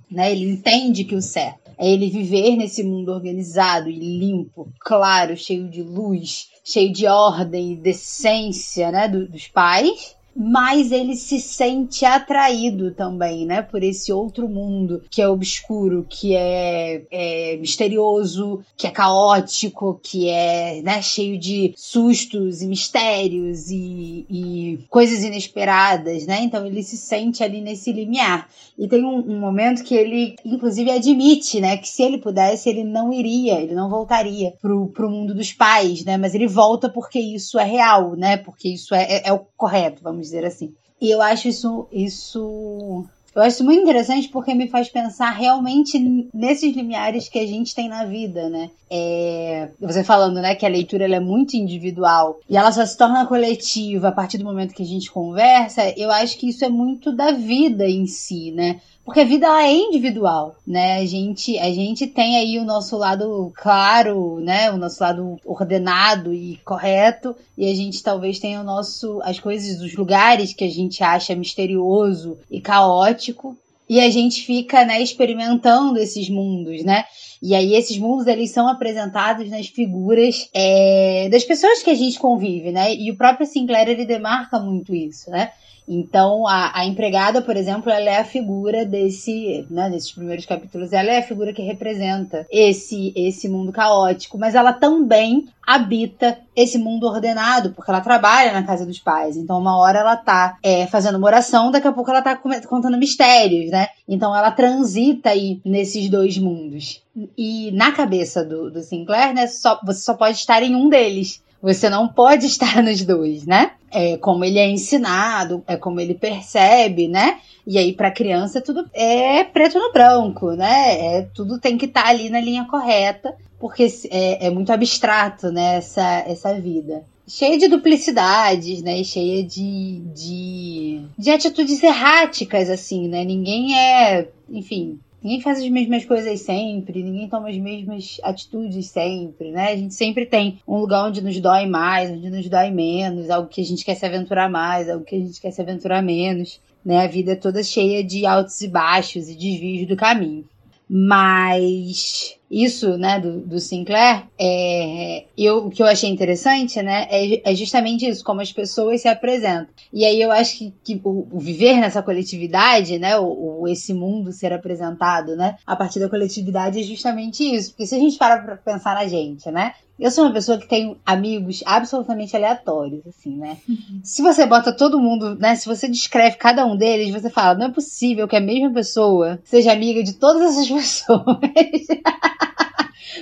[0.09, 0.31] Né?
[0.31, 5.69] Ele entende que o certo é ele viver nesse mundo organizado e limpo, claro, cheio
[5.69, 9.07] de luz, cheio de ordem e decência, né?
[9.07, 15.21] Do, dos pais mas ele se sente atraído também, né, por esse outro mundo que
[15.21, 22.61] é obscuro, que é, é misterioso, que é caótico, que é né, cheio de sustos
[22.61, 26.41] e mistérios e, e, coisas inesperadas, né?
[26.41, 28.47] Então ele se sente ali nesse limiar.
[28.77, 32.85] E tem um, um momento que ele, inclusive, admite, né, que se ele pudesse, ele
[32.85, 36.15] não iria, ele não voltaria pro, pro mundo dos pais, né?
[36.15, 38.37] Mas ele volta porque isso é real, né?
[38.37, 40.73] Porque isso é, é, é o correto, vamos dizer assim.
[41.01, 45.99] E eu acho isso, isso eu acho muito interessante porque me faz pensar realmente
[46.33, 48.69] nesses limiares que a gente tem na vida, né?
[48.89, 53.25] É, você falando, né, que a leitura é muito individual e ela só se torna
[53.27, 57.11] coletiva a partir do momento que a gente conversa, eu acho que isso é muito
[57.11, 58.81] da vida em si, né?
[59.09, 60.99] Porque a vida é individual, né?
[60.99, 64.69] A gente, a gente tem aí o nosso lado claro, né?
[64.69, 69.81] O nosso lado ordenado e correto, e a gente talvez tenha o nosso as coisas,
[69.81, 73.57] os lugares que a gente acha misterioso e caótico,
[73.89, 77.03] e a gente fica, né, experimentando esses mundos, né?
[77.41, 82.19] E aí esses mundos eles são apresentados nas figuras é, das pessoas que a gente
[82.19, 82.93] convive, né?
[82.93, 85.51] E o próprio Sinclair ele demarca muito isso, né?
[85.89, 90.93] Então, a, a, empregada, por exemplo, ela é a figura desse, né, desses primeiros capítulos,
[90.93, 96.77] ela é a figura que representa esse, esse mundo caótico, mas ela também habita esse
[96.77, 99.35] mundo ordenado, porque ela trabalha na casa dos pais.
[99.35, 102.97] Então, uma hora ela tá é, fazendo uma oração, daqui a pouco ela tá contando
[102.97, 103.87] mistérios, né?
[104.07, 107.01] Então, ela transita aí nesses dois mundos.
[107.35, 111.41] E na cabeça do, do Sinclair, né, só, você só pode estar em um deles.
[111.61, 113.71] Você não pode estar nos dois, né?
[113.91, 117.39] É como ele é ensinado, é como ele percebe, né?
[117.65, 121.17] E aí, para criança, tudo é preto no branco, né?
[121.17, 125.51] É, tudo tem que estar tá ali na linha correta, porque é, é muito abstrato,
[125.51, 125.75] né?
[125.77, 129.03] Essa, essa vida cheia de duplicidades, né?
[129.03, 133.23] Cheia de, de, de atitudes erráticas, assim, né?
[133.23, 139.51] Ninguém é, enfim, Ninguém faz as mesmas coisas sempre, ninguém toma as mesmas atitudes sempre,
[139.51, 139.73] né?
[139.73, 143.49] A gente sempre tem um lugar onde nos dói mais, onde nos dói menos, algo
[143.49, 146.61] que a gente quer se aventurar mais, algo que a gente quer se aventurar menos,
[146.85, 147.03] né?
[147.03, 150.47] A vida é toda cheia de altos e baixos e desvios do caminho.
[150.89, 157.51] Mas isso, né, do, do Sinclair, é, eu, o que eu achei interessante, né, é,
[157.51, 159.67] é, justamente isso, como as pessoas se apresentam.
[159.93, 164.31] E aí eu acho que, que o, o, viver nessa coletividade, né, o, esse mundo
[164.31, 167.71] ser apresentado, né, a partir da coletividade é justamente isso.
[167.71, 170.67] Porque se a gente para pra pensar na gente, né, eu sou uma pessoa que
[170.67, 173.57] tem amigos absolutamente aleatórios, assim, né?
[174.03, 175.55] Se você bota todo mundo, né?
[175.55, 179.39] Se você descreve cada um deles, você fala, não é possível que a mesma pessoa
[179.43, 181.37] seja amiga de todas essas pessoas.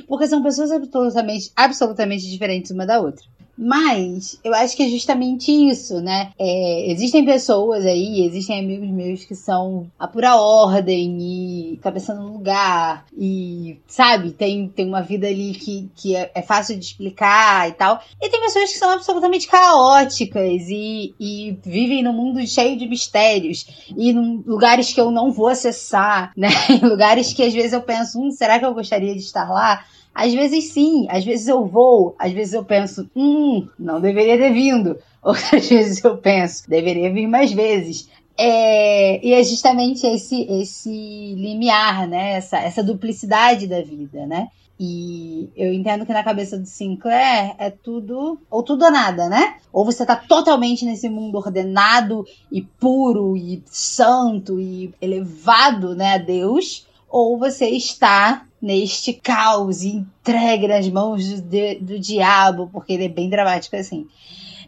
[0.07, 3.25] Porque são pessoas absolutamente, absolutamente diferentes uma da outra.
[3.57, 6.31] Mas eu acho que é justamente isso, né?
[6.37, 12.33] É, existem pessoas aí, existem amigos meus que são a pura ordem e cabeça no
[12.33, 17.67] lugar e, sabe, tem, tem uma vida ali que, que é, é fácil de explicar
[17.67, 17.99] e tal.
[18.21, 23.65] E tem pessoas que são absolutamente caóticas e, e vivem num mundo cheio de mistérios
[23.95, 26.49] e em lugares que eu não vou acessar, né?
[26.83, 29.83] Lugares que às vezes eu penso, hum, será que eu gostaria de estar lá?
[30.17, 34.51] Às vezes sim, às vezes eu vou, às vezes eu penso, hum, não deveria ter
[34.51, 34.97] vindo.
[35.21, 38.09] Outras vezes eu penso, deveria vir mais vezes.
[38.35, 42.31] É, e é justamente esse, esse limiar, né?
[42.33, 44.47] Essa, essa duplicidade da vida, né?
[44.79, 49.57] E eu entendo que na cabeça do Sinclair é tudo, ou tudo ou nada, né?
[49.71, 56.17] Ou você tá totalmente nesse mundo ordenado e puro e santo e elevado, né, a
[56.17, 63.05] Deus, ou você está neste caos e entregue nas mãos do, do diabo, porque ele
[63.05, 64.07] é bem dramático assim.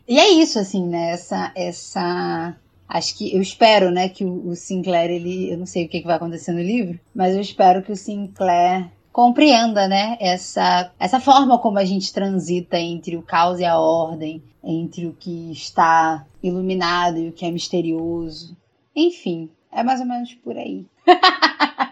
[0.08, 1.12] E é isso, assim, né?
[1.12, 1.52] Essa.
[1.56, 2.56] essa
[2.88, 5.52] acho que eu espero, né, que o, o Sinclair, ele.
[5.52, 7.96] Eu não sei o que, que vai acontecer no livro, mas eu espero que o
[7.96, 13.78] Sinclair compreenda, né, essa, essa forma como a gente transita entre o caos e a
[13.78, 18.56] ordem, entre o que está iluminado e o que é misterioso.
[18.96, 20.86] Enfim, é mais ou menos por aí.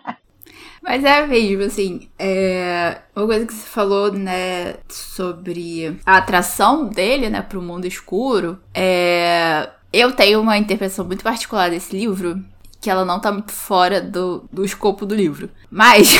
[0.87, 2.99] Mas é mesmo, assim, é...
[3.13, 9.69] uma coisa que você falou, né, sobre a atração dele, né, pro mundo escuro, é...
[9.91, 12.41] Eu tenho uma interpretação muito particular desse livro,
[12.79, 15.49] que ela não tá muito fora do, do escopo do livro.
[15.69, 16.13] Mas,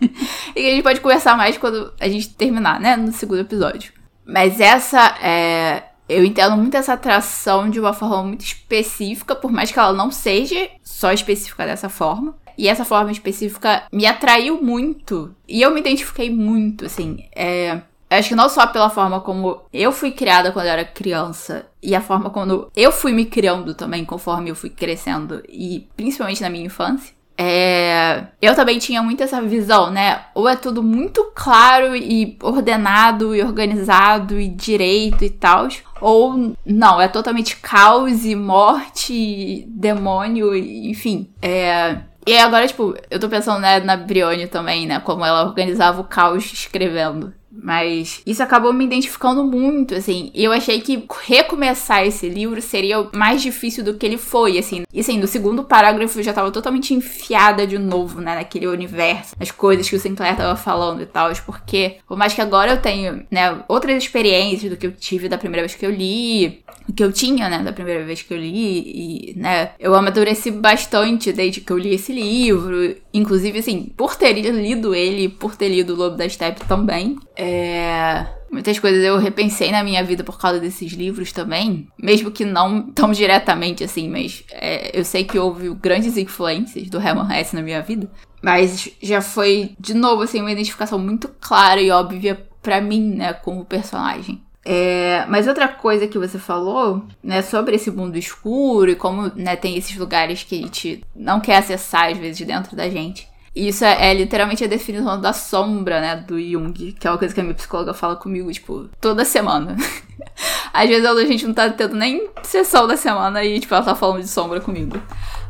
[0.56, 3.92] e a gente pode conversar mais quando a gente terminar, né, no segundo episódio.
[4.24, 5.90] Mas essa é...
[6.08, 10.10] Eu entendo muito essa atração de uma forma muito específica, por mais que ela não
[10.10, 12.34] seja só específica dessa forma.
[12.56, 15.34] E essa forma específica me atraiu muito.
[15.48, 17.24] E eu me identifiquei muito, assim.
[17.34, 21.66] É, acho que não só pela forma como eu fui criada quando eu era criança,
[21.82, 26.42] e a forma como eu fui me criando também conforme eu fui crescendo, e principalmente
[26.42, 27.14] na minha infância.
[27.36, 30.26] É, eu também tinha muito essa visão, né?
[30.34, 35.66] Ou é tudo muito claro e ordenado e organizado e direito e tal,
[36.00, 41.28] ou não, é totalmente caos e morte, e demônio, enfim.
[41.42, 45.00] É, e agora, tipo, eu tô pensando né, na Brione também, né?
[45.00, 47.32] Como ela organizava o caos escrevendo.
[47.62, 50.30] Mas isso acabou me identificando muito, assim.
[50.34, 54.82] E eu achei que recomeçar esse livro seria mais difícil do que ele foi, assim.
[54.92, 59.34] E assim, no segundo parágrafo eu já tava totalmente enfiada de novo, né, naquele universo,
[59.38, 61.32] nas coisas que o Sinclair tava falando e tal.
[61.46, 65.38] Porque, por mais que agora eu tenho, né, outras experiências do que eu tive da
[65.38, 68.38] primeira vez que eu li, do que eu tinha, né, da primeira vez que eu
[68.38, 72.94] li, e, né, eu amadureci bastante desde que eu li esse livro.
[73.12, 77.16] Inclusive, assim, por ter lido ele, por ter lido O Lobo da Steppe também.
[77.44, 78.26] É...
[78.50, 82.82] Muitas coisas eu repensei na minha vida por causa desses livros também, mesmo que não
[82.92, 87.62] tão diretamente assim, mas é, eu sei que houve grandes influências do Herman Hesse na
[87.62, 88.08] minha vida.
[88.40, 93.32] Mas já foi, de novo, assim, uma identificação muito clara e óbvia para mim, né,
[93.32, 94.40] como personagem.
[94.64, 99.56] É, mas outra coisa que você falou, né, sobre esse mundo escuro e como né,
[99.56, 103.28] tem esses lugares que a gente não quer acessar, às vezes, dentro da gente.
[103.54, 107.32] Isso é, é, literalmente a definição da sombra, né, do Jung, que é uma coisa
[107.32, 109.76] que a minha psicóloga fala comigo, tipo, toda semana.
[110.72, 113.94] Às vezes a gente não tá tendo nem sessão da semana e, tipo, ela tá
[113.94, 115.00] falando de sombra comigo.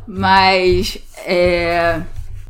[0.06, 2.02] Mas, é.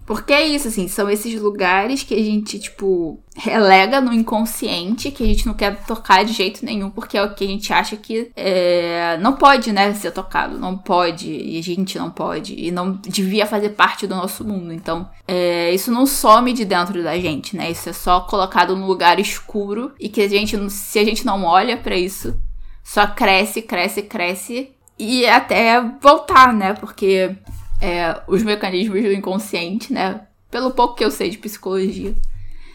[0.07, 5.23] Porque é isso, assim, são esses lugares que a gente, tipo, relega no inconsciente, que
[5.23, 7.97] a gente não quer tocar de jeito nenhum, porque é o que a gente acha
[7.97, 12.71] que é, não pode, né, ser tocado, não pode, e a gente não pode, e
[12.71, 14.73] não devia fazer parte do nosso mundo.
[14.73, 18.87] Então, é, isso não some de dentro da gente, né, isso é só colocado num
[18.87, 22.37] lugar escuro, e que a gente, se a gente não olha para isso,
[22.83, 27.35] só cresce, cresce, cresce, e até voltar, né, porque
[27.85, 30.23] é, os mecanismos do inconsciente, né?
[30.51, 32.14] Pelo pouco que eu sei de psicologia,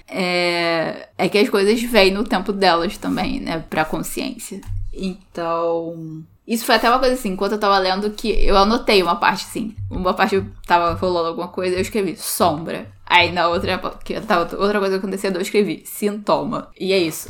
[0.08, 3.66] é, é que as coisas vêm no tempo delas também, né?
[3.68, 4.62] Pra consciência.
[4.94, 6.24] Então.
[6.48, 9.46] Isso foi até uma coisa assim, enquanto eu tava lendo, que eu anotei uma parte
[9.46, 9.76] assim.
[9.90, 12.88] Uma parte eu tava rolando alguma coisa, eu escrevi sombra.
[13.06, 16.70] Aí na outra, que tava outra coisa acontecendo, eu escrevi sintoma.
[16.80, 17.30] E é isso.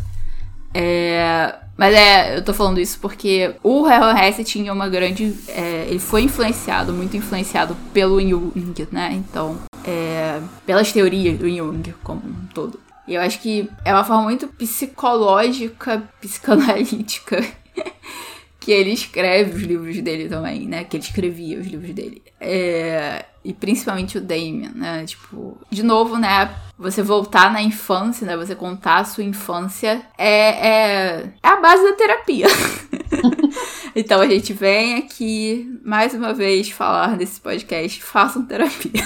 [0.73, 5.33] É, mas é, eu tô falando isso porque o Harold tinha uma grande.
[5.47, 9.13] É, ele foi influenciado, muito influenciado pelo Jung, né?
[9.13, 12.77] Então, é, pelas teorias do Jung como um todo.
[13.07, 17.45] E eu acho que é uma forma muito psicológica, psicanalítica
[18.69, 20.83] que ele escreve os livros dele também, né?
[20.83, 22.21] Que ele escrevia os livros dele.
[22.39, 25.03] É, e principalmente o Damien, né?
[25.07, 26.53] Tipo, de novo, né?
[26.77, 28.37] Você voltar na infância, né?
[28.37, 32.45] Você contar a sua infância é, é, é a base da terapia.
[33.95, 38.03] então a gente vem aqui mais uma vez falar nesse podcast.
[38.03, 39.03] Façam terapia.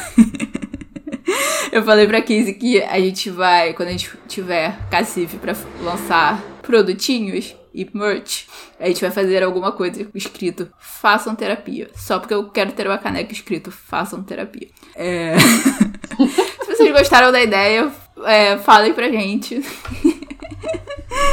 [1.72, 6.44] Eu falei pra Kizzy que a gente vai, quando a gente tiver cacife pra lançar
[6.62, 8.46] produtinhos, e merch,
[8.80, 11.90] a gente vai fazer alguma coisa escrito façam terapia.
[11.96, 14.68] Só porque eu quero ter uma caneca escrito façam terapia.
[14.96, 15.36] É...
[16.64, 17.92] Se vocês gostaram da ideia,
[18.26, 19.62] é, falem pra gente.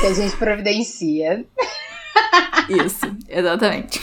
[0.00, 1.44] Que a gente providencia.
[2.68, 4.00] Isso, exatamente.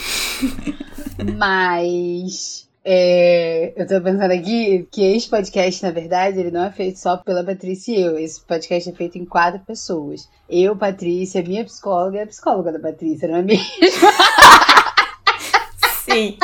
[1.36, 6.98] Mas é, eu tô pensando aqui que esse podcast, na verdade, ele não é feito
[6.98, 8.18] só pela Patrícia e eu.
[8.18, 10.26] Esse podcast é feito em quatro pessoas.
[10.48, 13.66] Eu, Patrícia, minha psicóloga e a psicóloga da Patrícia, não é mesmo?
[16.02, 16.38] Sim.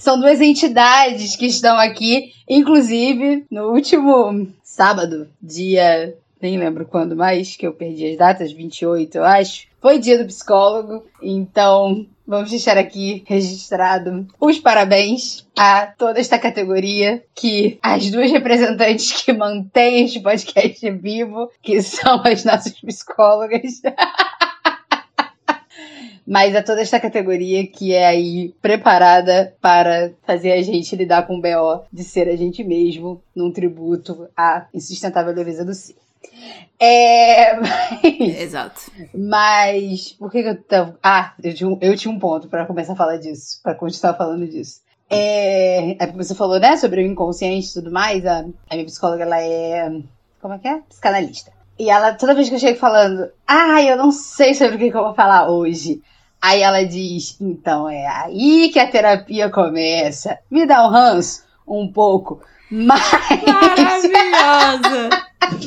[0.00, 7.56] São duas entidades que estão aqui, inclusive no último sábado, dia nem lembro quando mais,
[7.56, 9.68] que eu perdi as datas, 28, eu acho.
[9.80, 17.22] Foi dia do psicólogo, então vamos deixar aqui registrado os parabéns a toda esta categoria,
[17.34, 23.82] que as duas representantes que mantêm este podcast vivo, que são as nossas psicólogas.
[26.26, 31.36] mas a toda esta categoria que é aí preparada para fazer a gente lidar com
[31.36, 35.96] o BO de ser a gente mesmo, num tributo à insustentável leveza do ser.
[36.78, 37.54] É.
[37.60, 38.80] Mas, Exato.
[39.14, 40.12] Mas.
[40.12, 40.98] Por que, que eu tava.
[41.02, 43.60] Ah, eu tinha um, eu tinha um ponto para começar a falar disso.
[43.62, 44.82] para continuar falando disso.
[45.08, 48.24] É, é você falou, né, sobre o inconsciente e tudo mais.
[48.26, 49.90] A, a minha psicóloga, ela é.
[50.40, 50.80] Como é que é?
[50.88, 51.52] Psicanalista.
[51.78, 54.90] E ela, toda vez que eu chego falando, ah, eu não sei sobre o que,
[54.90, 56.02] que eu vou falar hoje.
[56.40, 60.38] Aí ela diz, então é aí que a terapia começa.
[60.50, 62.40] Me dá um ranço, um pouco.
[62.74, 63.00] Mas.
[63.46, 65.08] Maravilhosa!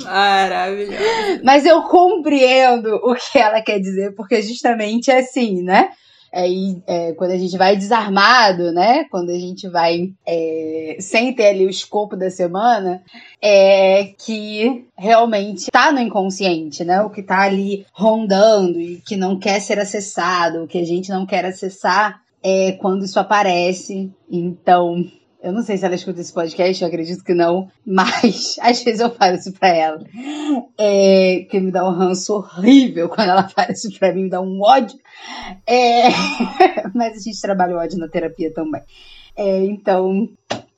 [0.04, 1.42] Maravilhosa.
[1.42, 5.90] Mas eu compreendo o que ela quer dizer, porque justamente é assim, né?
[6.34, 6.46] É,
[6.86, 9.06] é, quando a gente vai desarmado, né?
[9.10, 13.02] Quando a gente vai é, sem ter ali o escopo da semana,
[13.42, 17.02] é que realmente tá no inconsciente, né?
[17.02, 21.10] O que tá ali rondando e que não quer ser acessado, o que a gente
[21.10, 24.12] não quer acessar é quando isso aparece.
[24.30, 25.06] Então,
[25.42, 29.00] eu não sei se ela escuta esse podcast, eu acredito que não, mas às vezes
[29.00, 30.04] eu falo isso pra ela.
[30.78, 34.42] É, que me dá um ranço horrível quando ela fala isso pra mim, me dá
[34.42, 35.00] um ódio.
[35.66, 36.10] É,
[36.94, 38.82] mas a gente trabalha o ódio na terapia também.
[39.36, 40.28] É, então,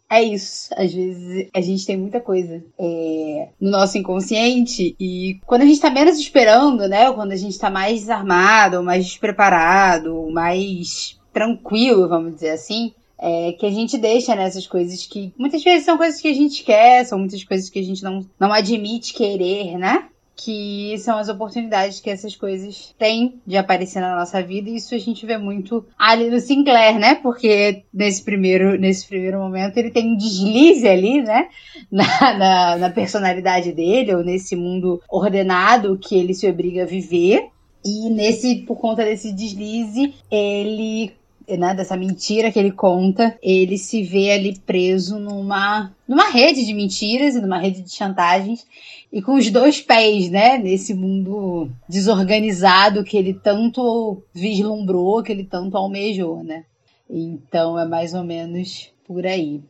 [0.10, 0.70] é isso.
[0.76, 5.80] Às vezes a gente tem muita coisa é, no nosso inconsciente e quando a gente
[5.80, 7.10] tá menos esperando, né?
[7.10, 13.52] Ou quando a gente tá mais desarmado, mais despreparado, mais tranquilo, vamos dizer assim, é,
[13.54, 17.06] que a gente deixa nessas coisas que muitas vezes são coisas que a gente quer,
[17.06, 20.06] são muitas coisas que a gente não, não admite querer, né?
[20.38, 24.96] Que são as oportunidades que essas coisas têm de aparecer na nossa vida, e isso
[24.96, 27.16] a gente vê muito ali no Sinclair, né?
[27.16, 31.50] Porque nesse primeiro, nesse primeiro momento ele tem um deslize ali, né?
[31.92, 37.48] Na, na, na personalidade dele, ou nesse mundo ordenado que ele se obriga a viver.
[37.84, 41.14] E nesse, por conta desse deslize, ele
[41.58, 46.74] né, dessa mentira que ele conta, ele se vê ali preso numa, numa rede de
[46.74, 48.66] mentiras e numa rede de chantagens
[49.12, 55.44] e com os dois pés, né, nesse mundo desorganizado que ele tanto vislumbrou, que ele
[55.44, 56.66] tanto almejou, né?
[57.10, 59.62] Então é mais ou menos por aí.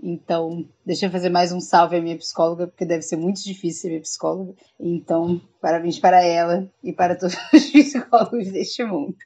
[0.00, 3.82] Então, deixa eu fazer mais um salve à minha psicóloga, porque deve ser muito difícil
[3.82, 4.54] ser minha psicóloga.
[4.78, 9.16] Então, parabéns para ela e para todos os psicólogos deste mundo.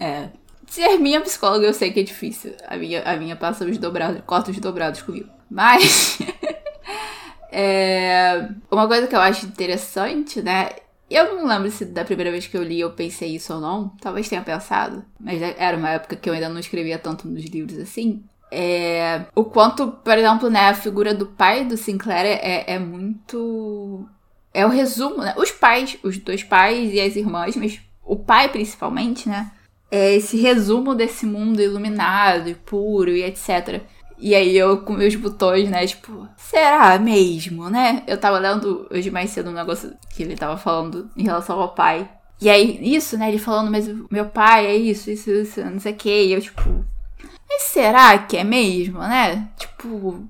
[0.00, 0.28] É.
[0.66, 2.54] Ser minha psicóloga eu sei que é difícil.
[2.66, 5.28] A minha, a minha passa os dobrados, corta os dobrados comigo.
[5.50, 6.18] Mas.
[7.50, 10.70] é, uma coisa que eu acho interessante, né?
[11.08, 13.88] Eu não lembro se da primeira vez que eu li eu pensei isso ou não.
[14.00, 15.04] Talvez tenha pensado.
[15.20, 18.24] Mas era uma época que eu ainda não escrevia tanto nos livros assim.
[18.50, 24.08] É, o quanto, por exemplo, né, a figura do pai do Sinclair é, é muito.
[24.52, 25.34] É o resumo, né?
[25.36, 29.50] Os pais, os dois pais e as irmãs, mas o pai principalmente, né?
[29.90, 33.82] É esse resumo desse mundo iluminado e puro e etc.
[34.18, 38.02] E aí eu com meus botões, né, tipo, será mesmo, né?
[38.06, 41.74] Eu tava lendo hoje mais cedo um negócio que ele tava falando em relação ao
[41.74, 42.08] pai.
[42.40, 45.92] E aí, isso, né, ele falando, mas meu pai é isso, isso, isso, não sei
[45.92, 46.24] o que.
[46.26, 46.84] E eu, tipo,
[47.48, 49.48] mas será que é mesmo, né?
[49.58, 50.26] Tipo,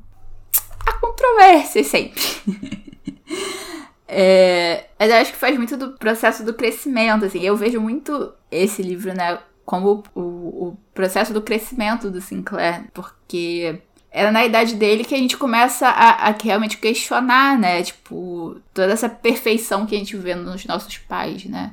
[0.84, 2.22] a controvérsia sempre.
[4.08, 7.40] É, mas eu acho que faz muito do processo do crescimento, assim.
[7.40, 13.80] Eu vejo muito esse livro, né, como o, o processo do crescimento do Sinclair, porque
[14.10, 17.82] era na idade dele que a gente começa a, a, realmente questionar, né?
[17.82, 21.72] Tipo, toda essa perfeição que a gente vê nos nossos pais, né?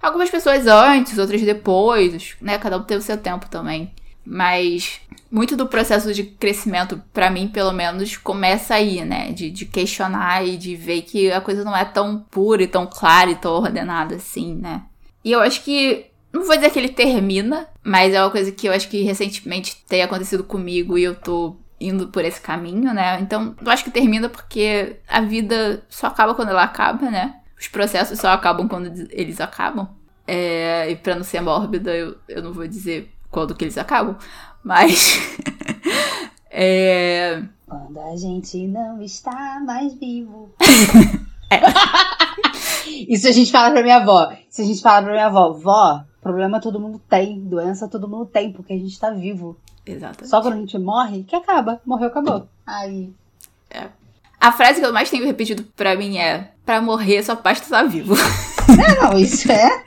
[0.00, 2.58] Algumas pessoas antes, outras depois, né?
[2.58, 3.92] Cada um tem o seu tempo também.
[4.24, 5.00] Mas
[5.30, 9.30] muito do processo de crescimento, para mim, pelo menos, começa aí, né?
[9.32, 12.86] De, de, questionar e de ver que a coisa não é tão pura e tão
[12.86, 14.82] clara e tão ordenada assim, né?
[15.24, 16.06] E eu acho que.
[16.32, 19.84] Não vou dizer que ele termina, mas é uma coisa que eu acho que recentemente
[19.88, 23.18] tem acontecido comigo e eu tô indo por esse caminho, né?
[23.20, 27.34] Então, eu acho que termina porque a vida só acaba quando ela acaba, né?
[27.58, 29.88] Os processos só acabam quando eles acabam.
[30.26, 34.16] É, e pra não ser mórbida, eu, eu não vou dizer quando que eles acabam.
[34.62, 35.18] Mas.
[36.50, 37.42] é...
[37.66, 40.52] Quando a gente não está mais vivo.
[41.50, 41.60] é.
[43.08, 44.32] Isso a gente fala pra minha avó.
[44.50, 45.52] Isso a gente fala pra minha avó.
[45.52, 47.40] Vó, problema todo mundo tem.
[47.40, 49.56] Doença todo mundo tem, porque a gente tá vivo.
[49.86, 50.28] Exatamente.
[50.28, 51.80] Só quando a gente morre, que acaba.
[51.86, 52.48] Morreu, acabou.
[52.66, 53.12] Aí.
[53.70, 53.88] É.
[54.40, 57.84] A frase que eu mais tenho repetido pra mim é: pra morrer, só basta estar
[57.84, 58.14] vivo.
[58.14, 59.84] É, não, isso é.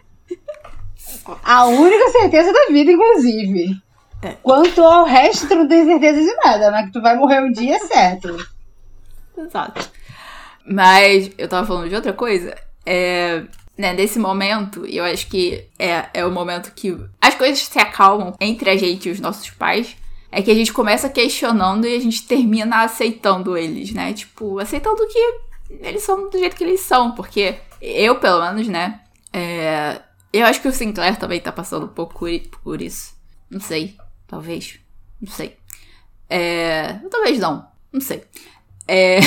[1.43, 3.81] A única certeza da vida, inclusive.
[4.21, 4.37] É.
[4.41, 7.51] Quanto ao resto, tu não tem certeza de nada, mas que tu vai morrer um
[7.51, 8.47] dia é certo.
[9.37, 9.89] Exato.
[10.65, 12.55] Mas eu tava falando de outra coisa.
[12.85, 13.43] É,
[13.77, 18.33] né, nesse momento, eu acho que é, é o momento que as coisas se acalmam
[18.39, 19.95] entre a gente e os nossos pais.
[20.31, 24.13] É que a gente começa questionando e a gente termina aceitando eles, né?
[24.13, 27.11] Tipo, aceitando que eles são do jeito que eles são.
[27.11, 29.01] Porque eu, pelo menos, né?
[29.31, 30.01] É,
[30.33, 32.25] eu acho que o Sinclair também tá passando um pouco
[32.63, 33.15] por isso.
[33.49, 33.95] Não sei.
[34.27, 34.79] Talvez.
[35.21, 35.55] Não sei.
[36.27, 36.93] É...
[37.11, 37.67] Talvez não.
[37.91, 38.23] Não sei.
[38.87, 39.19] É...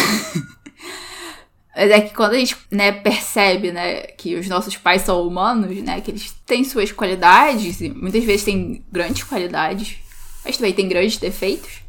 [1.76, 5.76] Mas é que quando a gente, né, percebe, né, que os nossos pais são humanos,
[5.82, 9.98] né, que eles têm suas qualidades, muitas vezes têm grandes qualidades,
[10.44, 11.82] mas também têm grandes defeitos,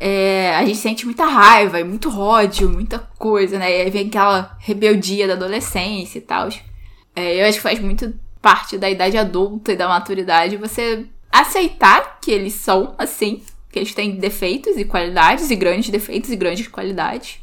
[0.00, 4.56] é, a gente sente muita raiva muito ódio, muita coisa, né, e aí vem aquela
[4.58, 6.48] rebeldia da adolescência e tal.
[7.14, 8.12] É, eu acho que faz muito
[8.42, 13.94] parte da idade adulta e da maturidade você aceitar que eles são assim, que eles
[13.94, 17.40] têm defeitos e qualidades, e grandes defeitos e grandes qualidades.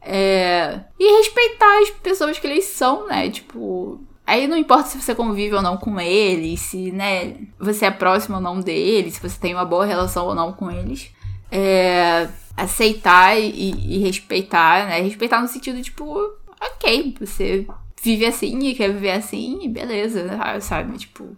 [0.00, 0.80] É...
[0.98, 3.28] E respeitar as pessoas que eles são, né?
[3.30, 4.00] Tipo.
[4.26, 8.36] Aí não importa se você convive ou não com eles, se, né, você é próximo
[8.36, 11.10] ou não deles, se você tem uma boa relação ou não com eles.
[11.50, 12.28] É...
[12.56, 15.00] Aceitar e, e respeitar, né?
[15.00, 16.16] Respeitar no sentido, tipo,
[16.60, 17.66] ok, você
[18.02, 20.26] vive assim e quer viver assim, beleza,
[20.60, 20.98] sabe?
[20.98, 21.36] Tipo.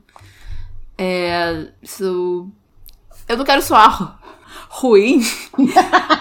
[0.96, 2.48] É, isso.
[3.28, 4.18] Eu não quero soar
[4.68, 5.20] ruim,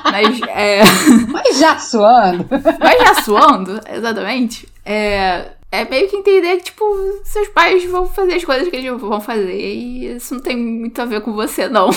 [0.06, 0.82] mas é.
[1.32, 2.46] Mas já suando.
[2.80, 4.68] Mas já suando, exatamente.
[4.86, 6.86] É, é meio que entender que, tipo,
[7.24, 11.02] seus pais vão fazer as coisas que eles vão fazer e isso não tem muito
[11.02, 11.90] a ver com você, não.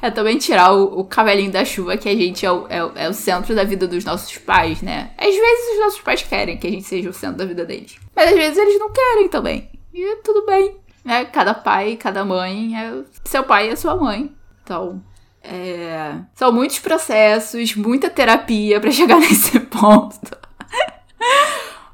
[0.00, 3.08] É também tirar o, o cavalinho da chuva que a gente é o, é, é
[3.08, 5.10] o centro da vida dos nossos pais, né?
[5.18, 7.96] Às vezes os nossos pais querem que a gente seja o centro da vida deles.
[8.14, 9.70] Mas às vezes eles não querem também.
[9.92, 10.76] E tudo bem.
[11.04, 11.24] Né?
[11.26, 14.32] Cada pai, cada mãe é seu pai e a sua mãe.
[14.62, 15.02] Então,
[15.42, 16.14] é...
[16.34, 20.36] são muitos processos, muita terapia para chegar nesse ponto.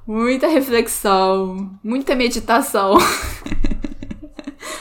[0.06, 2.98] muita reflexão, muita meditação.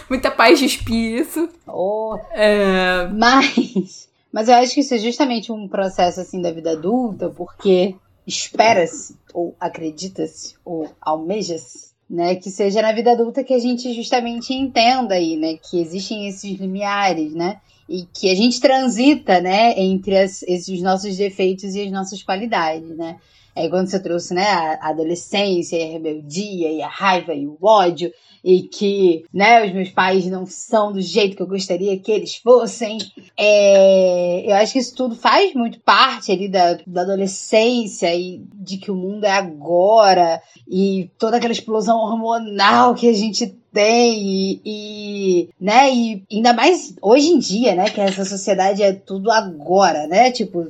[0.09, 1.49] muita paz de espírito.
[1.67, 2.17] Oh.
[2.31, 3.07] É...
[3.07, 7.95] Mas, mas eu acho que isso é justamente um processo assim da vida adulta, porque
[8.25, 14.53] espera-se, ou acredita-se, ou almeja-se, né, que seja na vida adulta que a gente justamente
[14.53, 20.17] entenda aí, né, que existem esses limiares, né, e que a gente transita, né, entre
[20.17, 23.17] as, esses nossos defeitos e as nossas qualidades, né.
[23.57, 28.11] É quando você trouxe, né, a adolescência, a rebeldia e a raiva e o ódio,
[28.43, 32.35] e que, né, os meus pais não são do jeito que eu gostaria que eles
[32.35, 32.97] fossem.
[33.35, 38.77] É, eu acho que isso tudo faz muito parte ali da, da adolescência e de
[38.77, 44.61] que o mundo é agora e toda aquela explosão hormonal que a gente tem e,
[44.65, 50.07] e, né, e ainda mais hoje em dia, né, que essa sociedade é tudo agora,
[50.07, 50.67] né, tipo,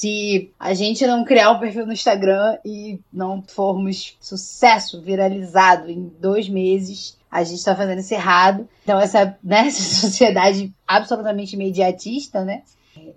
[0.00, 6.10] se a gente não criar um perfil no Instagram e não formos sucesso viralizado em
[6.18, 8.66] dois meses, a gente está fazendo isso errado.
[8.82, 12.62] Então, essa, né, sociedade absolutamente imediatista, né?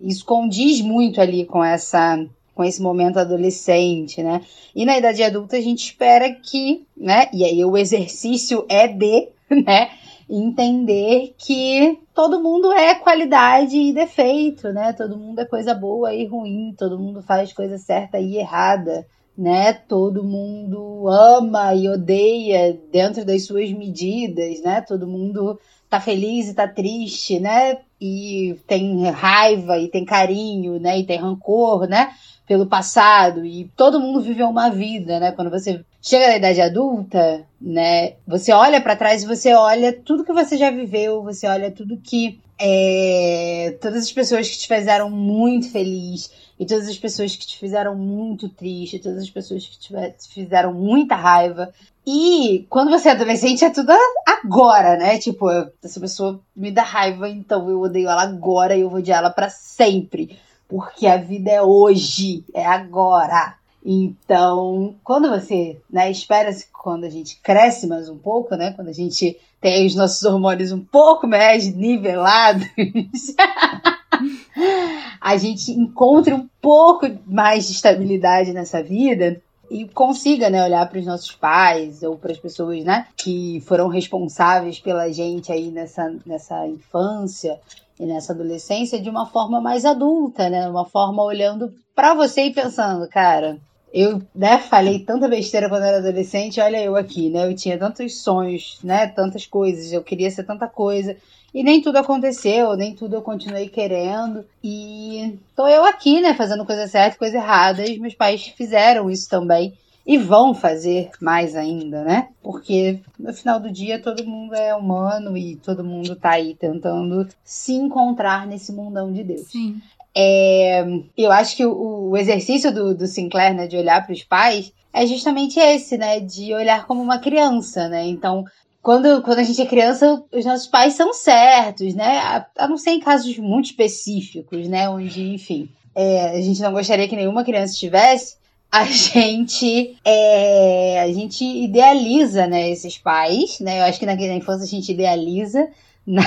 [0.02, 2.22] Isso condiz muito ali com essa
[2.54, 4.42] com esse momento adolescente, né?
[4.76, 7.30] E na idade adulta a gente espera que, né?
[7.32, 9.30] E aí o exercício é de,
[9.66, 9.90] né?
[10.36, 14.92] Entender que todo mundo é qualidade e defeito, né?
[14.94, 19.06] Todo mundo é coisa boa e ruim, todo mundo faz coisa certa e errada,
[19.38, 19.74] né?
[19.74, 24.82] Todo mundo ama e odeia dentro das suas medidas, né?
[24.82, 25.60] Todo mundo
[25.94, 27.78] tá feliz e tá triste, né?
[28.02, 30.98] E tem raiva e tem carinho, né?
[31.00, 32.12] E tem rancor, né?
[32.48, 35.32] Pelo passado e todo mundo viveu uma vida, né?
[35.32, 38.14] Quando você chega na idade adulta, né?
[38.28, 41.98] Você olha para trás e você olha tudo que você já viveu, você olha tudo
[41.98, 47.46] que é, todas as pessoas que te fizeram muito feliz e todas as pessoas que
[47.46, 49.94] te fizeram muito triste, todas as pessoas que te
[50.30, 51.72] fizeram muita raiva.
[52.06, 53.94] E quando você é adolescente é tudo
[54.26, 55.18] agora, né?
[55.18, 55.50] Tipo,
[55.82, 59.30] essa pessoa me dá raiva, então eu odeio ela agora e eu vou odiar ela
[59.30, 60.38] para sempre.
[60.68, 63.56] Porque a vida é hoje, é agora.
[63.86, 68.94] Então, quando você, né, espera-se quando a gente cresce mais um pouco, né, quando a
[68.94, 72.66] gente tem os nossos hormônios um pouco mais nivelados,
[75.20, 79.42] a gente encontra um pouco mais de estabilidade nessa vida
[79.74, 83.88] e consiga, né, olhar para os nossos pais ou para as pessoas, né, que foram
[83.88, 87.60] responsáveis pela gente aí nessa, nessa infância
[88.00, 92.54] e nessa adolescência de uma forma mais adulta, né, uma forma olhando para você e
[92.54, 93.58] pensando, cara,
[93.92, 97.48] eu, né, falei tanta besteira quando era adolescente, olha eu aqui, né?
[97.48, 99.06] Eu tinha tantos sonhos, né?
[99.06, 101.16] Tantas coisas, eu queria ser tanta coisa.
[101.54, 104.44] E nem tudo aconteceu, nem tudo eu continuei querendo.
[104.64, 107.86] E tô eu aqui, né, fazendo coisa certa e coisa errada.
[107.86, 109.74] E meus pais fizeram isso também.
[110.06, 112.28] E vão fazer mais ainda, né?
[112.42, 117.26] Porque no final do dia todo mundo é humano e todo mundo tá aí tentando
[117.44, 119.48] se encontrar nesse mundão de Deus.
[119.48, 119.80] Sim.
[120.16, 120.86] É,
[121.18, 124.74] eu acho que o, o exercício do, do, Sinclair, né, de olhar para os pais,
[124.92, 128.06] é justamente esse, né, de olhar como uma criança, né?
[128.06, 128.44] Então,
[128.84, 132.18] quando, quando a gente é criança, os nossos pais são certos, né?
[132.20, 136.74] A, a não ser em casos muito específicos, né, onde, enfim, é, a gente não
[136.74, 138.36] gostaria que nenhuma criança tivesse.
[138.70, 143.80] A gente, é, a gente idealiza, né, esses pais, né?
[143.80, 145.70] Eu acho que na, na infância a gente idealiza,
[146.06, 146.24] na,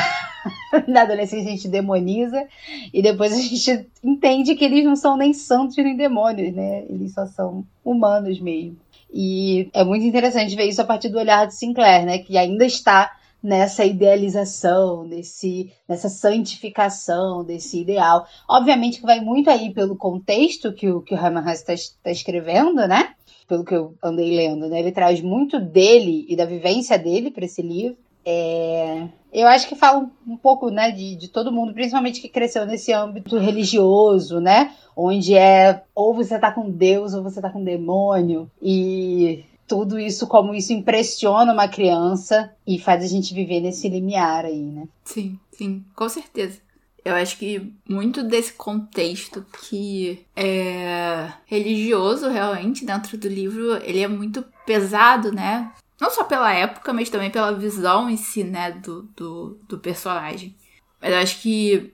[0.89, 2.43] na adolescência a gente demoniza
[2.91, 6.85] e depois a gente entende que eles não são nem santos nem demônios, né?
[6.89, 8.79] Eles só são humanos mesmo.
[9.13, 12.19] E é muito interessante ver isso a partir do olhar de Sinclair, né?
[12.19, 18.27] Que ainda está nessa idealização, nesse, nessa santificação desse ideal.
[18.49, 22.11] Obviamente que vai muito aí pelo contexto que o, que o Herman Hesse está tá
[22.11, 23.15] escrevendo, né?
[23.47, 24.81] Pelo que eu andei lendo, né?
[24.81, 27.97] Ele traz muito dele e da vivência dele para esse livro.
[28.29, 32.67] É, eu acho que fala um pouco, né, de, de todo mundo, principalmente que cresceu
[32.67, 37.63] nesse âmbito religioso, né, onde é ou você tá com Deus ou você tá com
[37.63, 43.89] demônio e tudo isso como isso impressiona uma criança e faz a gente viver nesse
[43.89, 44.89] limiar aí, né?
[45.05, 46.61] Sim, sim, com certeza.
[47.05, 54.09] Eu acho que muito desse contexto que é religioso realmente dentro do livro, ele é
[54.09, 55.71] muito pesado, né?
[56.01, 60.55] Não só pela época, mas também pela visão em si, né, do, do, do personagem.
[61.01, 61.93] Mas eu acho que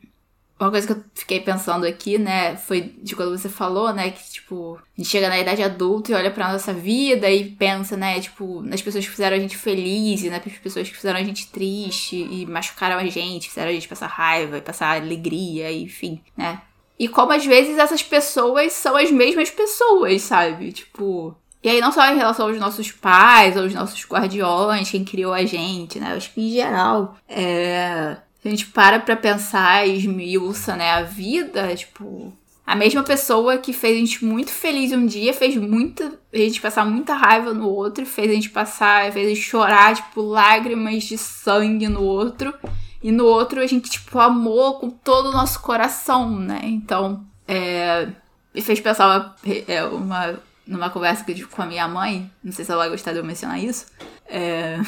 [0.63, 4.31] uma coisa que eu fiquei pensando aqui, né, foi de quando você falou, né, que,
[4.31, 8.21] tipo, a gente chega na idade adulta e olha pra nossa vida e pensa, né,
[8.21, 11.49] tipo, nas pessoas que fizeram a gente feliz, e nas pessoas que fizeram a gente
[11.49, 16.63] triste e machucaram a gente, fizeram a gente passar raiva e passar alegria, enfim, né.
[16.99, 20.71] E como às vezes essas pessoas são as mesmas pessoas, sabe?
[20.71, 25.33] Tipo, E aí, não só em relação aos nossos pais, aos nossos guardiões, quem criou
[25.33, 26.15] a gente, né?
[26.15, 28.17] Acho que em geral, é...
[28.45, 30.91] a gente para pra pensar e esmiuça, né?
[30.91, 32.33] A vida, tipo,
[32.67, 36.61] a mesma pessoa que fez a gente muito feliz um dia, fez muita, a gente
[36.61, 41.05] passar muita raiva no outro, fez a gente passar, fez a gente chorar, tipo, lágrimas
[41.05, 42.55] de sangue no outro.
[43.03, 46.61] E no outro a gente, tipo, amou com todo o nosso coração, né?
[46.65, 48.09] Então, é.
[48.55, 49.37] Me fez pensar uma,
[49.67, 52.31] é, uma, numa conversa que eu tive com a minha mãe.
[52.43, 53.87] Não sei se ela vai gostar de eu mencionar isso.
[54.27, 54.79] É.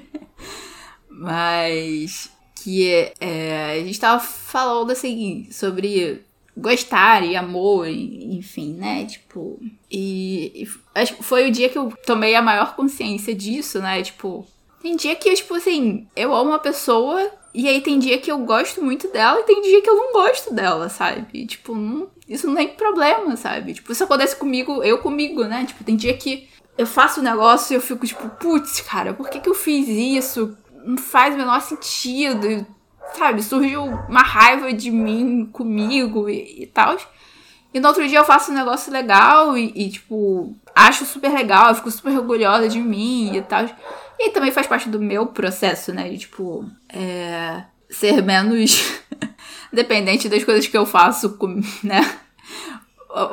[1.10, 6.24] Mas que é, a gente tava falando assim sobre
[6.56, 9.06] gostar e amor, enfim, né?
[9.06, 9.60] Tipo,
[9.90, 14.02] e, e acho que foi o dia que eu tomei a maior consciência disso, né?
[14.02, 14.46] Tipo,
[14.82, 18.38] tem dia que, tipo assim, eu amo uma pessoa e aí tem dia que eu
[18.38, 21.26] gosto muito dela e tem dia que eu não gosto dela, sabe?
[21.32, 23.74] E, tipo, não, isso não tem problema, sabe?
[23.74, 25.64] Tipo, isso acontece comigo, eu comigo, né?
[25.66, 29.28] Tipo, tem dia que eu faço um negócio e eu fico tipo, putz, cara, por
[29.28, 30.56] que que eu fiz isso?
[30.88, 32.66] não faz o menor sentido,
[33.14, 33.42] sabe?
[33.42, 36.96] Surgiu uma raiva de mim comigo e, e tal.
[37.72, 41.68] E no outro dia eu faço um negócio legal e, e, tipo, acho super legal,
[41.68, 43.66] eu fico super orgulhosa de mim e tal.
[44.18, 46.08] E também faz parte do meu processo, né?
[46.08, 49.00] De, tipo, é, ser menos
[49.72, 52.18] dependente das coisas que eu faço, com, né?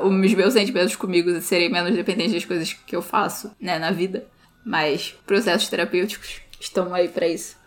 [0.03, 4.25] Os meus sentimentos comigo serem menos dependentes das coisas que eu faço, né, na vida.
[4.65, 7.57] Mas processos terapêuticos estão aí para isso.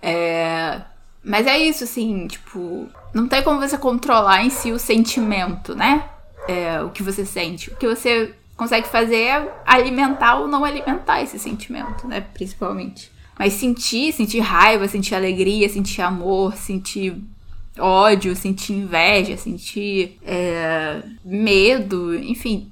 [0.00, 0.80] É...
[1.22, 6.08] Mas é isso, assim, tipo, não tem como você controlar em si o sentimento, né?
[6.46, 7.70] É, o que você sente.
[7.70, 12.20] O que você consegue fazer é alimentar ou não alimentar esse sentimento, né?
[12.20, 13.10] Principalmente.
[13.38, 17.16] Mas sentir, sentir raiva, sentir alegria, sentir amor, sentir
[17.78, 22.70] ódio, sentir inveja, sentir é, medo, enfim,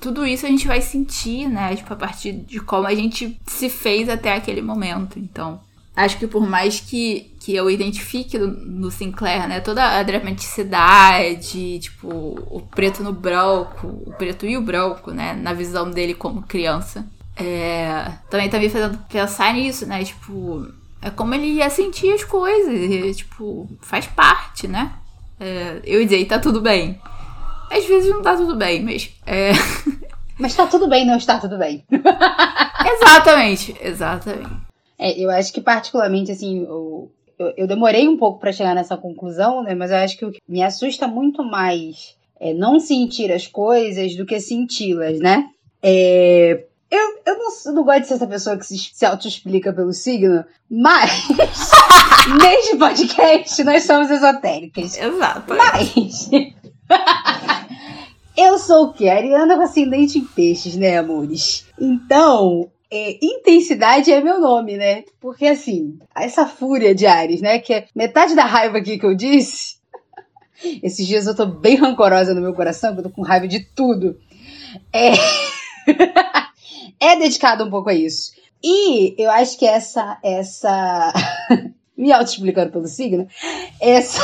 [0.00, 1.74] tudo isso a gente vai sentir, né?
[1.74, 5.18] Tipo, a partir de como a gente se fez até aquele momento.
[5.18, 5.60] Então,
[5.94, 9.60] acho que por mais que, que eu identifique no, Sinclair, né?
[9.60, 12.08] Toda a dramaticidade, tipo,
[12.50, 15.32] o preto no branco, o preto e o branco, né?
[15.32, 17.06] Na visão dele como criança.
[17.36, 20.02] É, também tá me fazendo pensar nisso, né?
[20.02, 20.66] Tipo,
[21.00, 22.74] é como ele ia sentir as coisas.
[22.74, 24.94] E, tipo, faz parte, né?
[25.38, 27.00] É, eu ia dizer, tá tudo bem.
[27.70, 29.08] Às vezes não tá tudo bem, mas.
[29.24, 29.52] É...
[30.38, 31.82] Mas tá tudo bem não está tudo bem.
[33.00, 34.50] exatamente, exatamente.
[34.98, 38.96] É, eu acho que particularmente, assim, eu, eu, eu demorei um pouco para chegar nessa
[38.96, 39.74] conclusão, né?
[39.74, 44.14] Mas eu acho que o que me assusta muito mais é não sentir as coisas
[44.16, 45.48] do que senti-las, né?
[45.82, 49.72] É, eu, eu, não, eu não gosto de ser essa pessoa que se, se auto-explica
[49.72, 51.28] pelo signo, mas
[52.40, 54.98] neste podcast nós somos esotéricas.
[54.98, 55.54] Exato.
[55.54, 56.30] Mas
[58.36, 59.08] eu sou o quê?
[59.08, 61.66] Ariana com ascendente em peixes, né, amores?
[61.78, 65.04] Então, é, intensidade é meu nome, né?
[65.20, 67.58] Porque assim, essa fúria de Ares, né?
[67.58, 69.76] Que é metade da raiva aqui que eu disse.
[70.82, 74.18] Esses dias eu tô bem rancorosa no meu coração, eu tô com raiva de tudo.
[74.92, 75.12] É,
[77.00, 78.32] é dedicado um pouco a isso.
[78.62, 80.18] E eu acho que essa.
[80.22, 81.12] essa...
[81.96, 83.26] Me auto-explicando pelo signo,
[83.80, 84.20] essa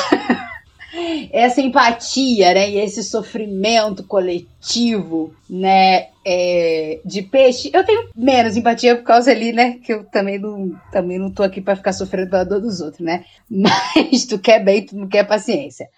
[1.32, 8.96] essa empatia, né, e esse sofrimento coletivo, né, é, de peixe, eu tenho menos empatia
[8.96, 12.30] por causa ali, né, que eu também não, também não tô aqui para ficar sofrendo
[12.30, 15.88] pela dor dos outros, né, mas tu quer bem, tu não quer paciência.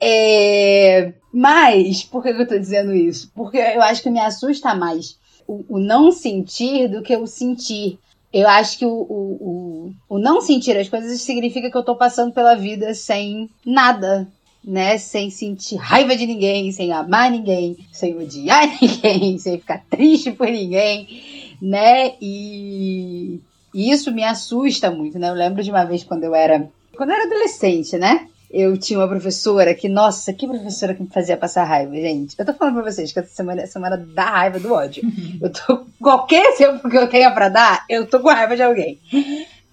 [0.00, 3.30] É, mas, por que eu tô dizendo isso?
[3.34, 5.18] Porque eu acho que me assusta mais
[5.48, 7.98] o, o não sentir do que o sentir.
[8.32, 11.96] Eu acho que o, o, o, o, não sentir as coisas significa que eu tô
[11.96, 14.28] passando pela vida sem nada,
[14.62, 14.98] né?
[14.98, 20.46] Sem sentir raiva de ninguém, sem amar ninguém, sem odiar ninguém, sem ficar triste por
[20.46, 22.14] ninguém, né?
[22.20, 23.40] E,
[23.74, 25.30] e isso me assusta muito, né?
[25.30, 28.28] Eu lembro de uma vez quando eu era, quando eu era adolescente, né?
[28.50, 32.34] Eu tinha uma professora que, nossa, que professora que me fazia passar raiva, gente.
[32.38, 35.02] Eu tô falando pra vocês que essa semana é semana da raiva do ódio.
[35.40, 35.86] Eu tô.
[36.00, 38.98] Qualquer exemplo que eu tenha pra dar, eu tô com raiva de alguém.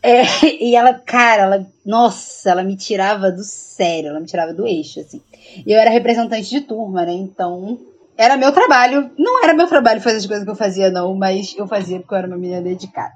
[0.01, 0.23] É,
[0.61, 4.99] e ela, cara, ela, nossa, ela me tirava do sério, ela me tirava do eixo,
[4.99, 5.21] assim.
[5.65, 7.13] E eu era representante de turma, né?
[7.13, 7.80] Então,
[8.17, 9.09] era meu trabalho.
[9.17, 12.13] Não era meu trabalho fazer as coisas que eu fazia, não, mas eu fazia porque
[12.13, 13.15] eu era uma menina dedicada.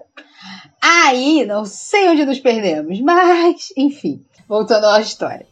[0.81, 5.45] Aí, não sei onde nos perdemos, mas, enfim voltando à história.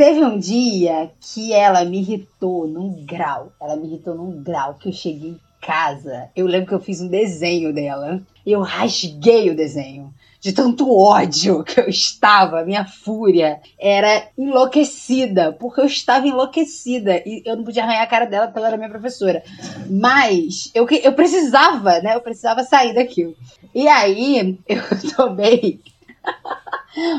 [0.00, 3.52] Teve um dia que ela me irritou num grau.
[3.60, 7.06] Ela me irritou num grau que eu cheguei casa, eu lembro que eu fiz um
[7.06, 8.18] desenho dela.
[8.46, 15.82] Eu rasguei o desenho de tanto ódio que eu estava, minha fúria era enlouquecida, porque
[15.82, 18.88] eu estava enlouquecida e eu não podia arranhar a cara dela porque ela era minha
[18.88, 19.42] professora.
[19.86, 22.14] Mas eu, eu precisava, né?
[22.14, 23.36] Eu precisava sair daquilo.
[23.74, 24.80] E aí eu
[25.14, 25.78] tomei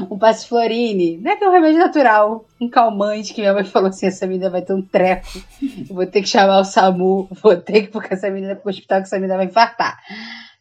[0.10, 1.36] um passiflorine, né?
[1.36, 4.62] Que é um remédio natural, um calmante, que minha mãe falou assim: essa menina vai
[4.62, 5.42] ter um treco,
[5.90, 9.08] vou ter que chamar o SAMU, vou ter que com essa menina pro hospital, que
[9.08, 10.00] essa menina vai infartar.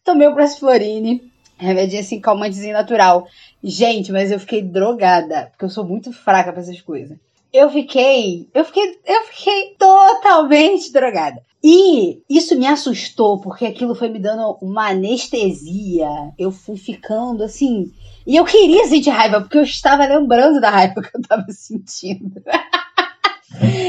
[0.04, 1.30] Tomei o um passiflorine,
[1.60, 3.28] Remedinho assim, calmantezinho natural.
[3.62, 7.18] Gente, mas eu fiquei drogada, porque eu sou muito fraca para essas coisas.
[7.52, 9.74] Eu fiquei, eu fiquei, eu fiquei
[10.20, 11.40] totalmente drogada.
[11.62, 16.08] E isso me assustou, porque aquilo foi me dando uma anestesia.
[16.38, 17.90] Eu fui ficando assim.
[18.26, 22.42] E eu queria sentir raiva, porque eu estava lembrando da raiva que eu estava sentindo.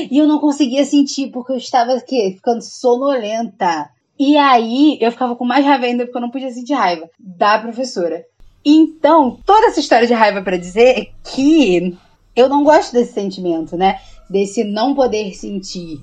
[0.10, 3.90] e eu não conseguia sentir, porque eu estava aqui, ficando sonolenta.
[4.20, 7.58] E aí eu ficava com mais raiva ainda porque eu não podia sentir raiva da
[7.60, 8.24] professora.
[8.64, 11.98] Então, toda essa história de raiva para dizer que
[12.36, 14.00] eu não gosto desse sentimento, né?
[14.30, 16.00] Desse não poder sentir,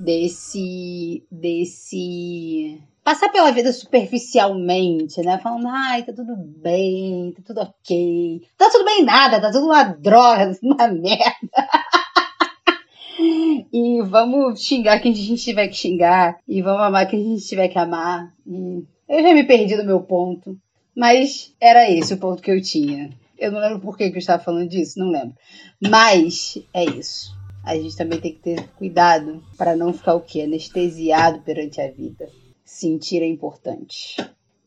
[0.00, 5.38] desse desse passar pela vida superficialmente, né?
[5.38, 8.42] Falando, ai, tá tudo bem, tá tudo ok.
[8.56, 11.50] Tá tudo bem nada, tá tudo uma droga, uma merda.
[13.72, 16.38] E vamos xingar quem a gente tiver que xingar.
[16.48, 18.32] E vamos amar quem a gente tiver que amar.
[18.46, 20.58] Eu já me perdi do meu ponto.
[20.96, 23.10] Mas era esse o ponto que eu tinha.
[23.38, 25.34] Eu não lembro por que eu estava falando disso, não lembro.
[25.80, 27.38] Mas é isso.
[27.64, 30.42] A gente também tem que ter cuidado para não ficar o quê?
[30.42, 32.28] Anestesiado perante a vida.
[32.64, 34.16] Sentir é importante.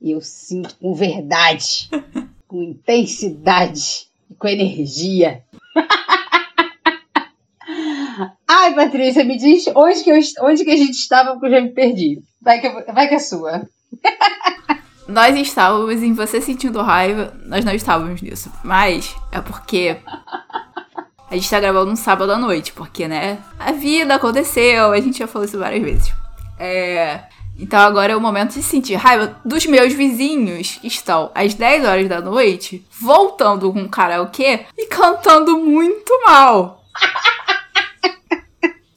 [0.02, 1.90] E eu sinto com verdade,
[2.48, 5.44] com intensidade, com energia.
[8.48, 11.62] Ai, Patrícia, me diz onde que, eu, onde que a gente estava, porque eu já
[11.62, 12.22] me perdi.
[12.42, 13.68] Vai que, vai que é sua.
[15.08, 18.52] nós estávamos em você sentindo raiva, nós não estávamos nisso.
[18.64, 19.98] Mas é porque
[21.34, 23.40] a gente tá gravando um sábado à noite, porque, né?
[23.58, 26.14] A vida aconteceu, a gente já falou isso várias vezes.
[26.60, 27.22] É.
[27.60, 31.86] Então agora é o momento de sentir raiva dos meus vizinhos que estão às 10
[31.86, 36.84] horas da noite voltando com karaokê e cantando muito mal.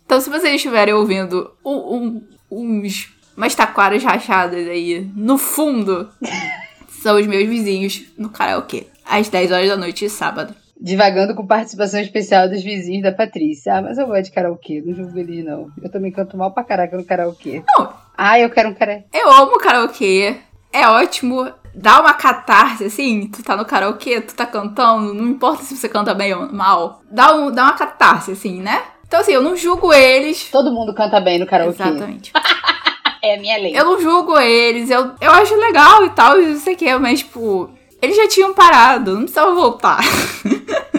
[0.06, 6.08] Então, se vocês estiverem ouvindo um, um, uns, umas taquaras rachadas aí no fundo,
[7.02, 10.54] são os meus vizinhos no karaokê, às 10 horas da noite de sábado.
[10.78, 13.76] Divagando com participação especial dos vizinhos da Patrícia.
[13.76, 15.68] Ah, mas eu gosto de karaokê, não julgo eles não.
[15.82, 17.62] Eu também canto mal pra caraca no karaokê.
[17.76, 17.92] Não.
[18.16, 19.04] Ah, eu quero um karaokê.
[19.12, 20.36] Eu amo karaokê.
[20.72, 21.50] É ótimo.
[21.74, 25.88] Dá uma catarse, assim, tu tá no karaokê, tu tá cantando, não importa se você
[25.88, 27.02] canta bem ou mal.
[27.10, 28.82] Dá, um, dá uma catarse, assim, né?
[29.06, 30.50] Então, assim, eu não julgo eles.
[30.50, 31.82] Todo mundo canta bem no karaokê.
[31.82, 32.32] Exatamente.
[33.22, 33.78] é a minha lei.
[33.78, 37.18] Eu não julgo eles, eu, eu acho legal e tal, não sei o que, mas,
[37.20, 37.70] tipo,
[38.00, 40.00] eles já tinham parado, não precisava voltar.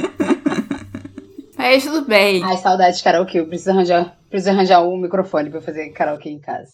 [1.58, 2.44] mas tudo bem.
[2.44, 6.40] Ai, saudade de karaokê, eu preciso arranjar, preciso arranjar um microfone pra fazer karaokê em
[6.40, 6.72] casa.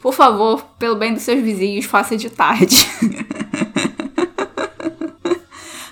[0.00, 2.76] Por favor, pelo bem dos seus vizinhos, faça de tarde.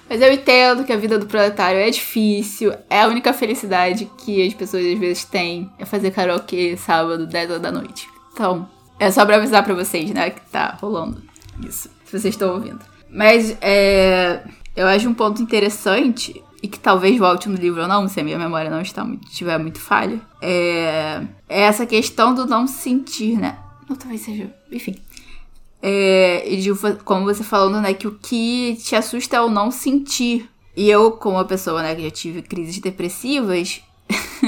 [0.09, 4.47] Mas eu entendo que a vida do proletário é difícil, é a única felicidade que
[4.47, 8.09] as pessoas às vezes têm é fazer karaokê sábado, 10 horas da noite.
[8.33, 8.69] Então,
[9.01, 11.21] é só pra avisar pra vocês, né, que tá rolando
[11.67, 12.96] isso, se vocês estão ouvindo.
[13.17, 14.43] Mas é,
[14.77, 18.23] eu acho um ponto interessante, e que talvez volte no livro ou não, se a
[18.23, 23.39] minha memória não está muito, estiver muito falha, é, é essa questão do não sentir,
[23.39, 23.57] né?
[23.89, 24.55] Ou talvez seja.
[24.71, 24.97] Enfim.
[25.81, 26.71] É, e de,
[27.07, 30.51] como você falando, né, que o que te assusta é o não sentir.
[30.77, 33.81] E eu, como uma pessoa, né, que já tive crises depressivas,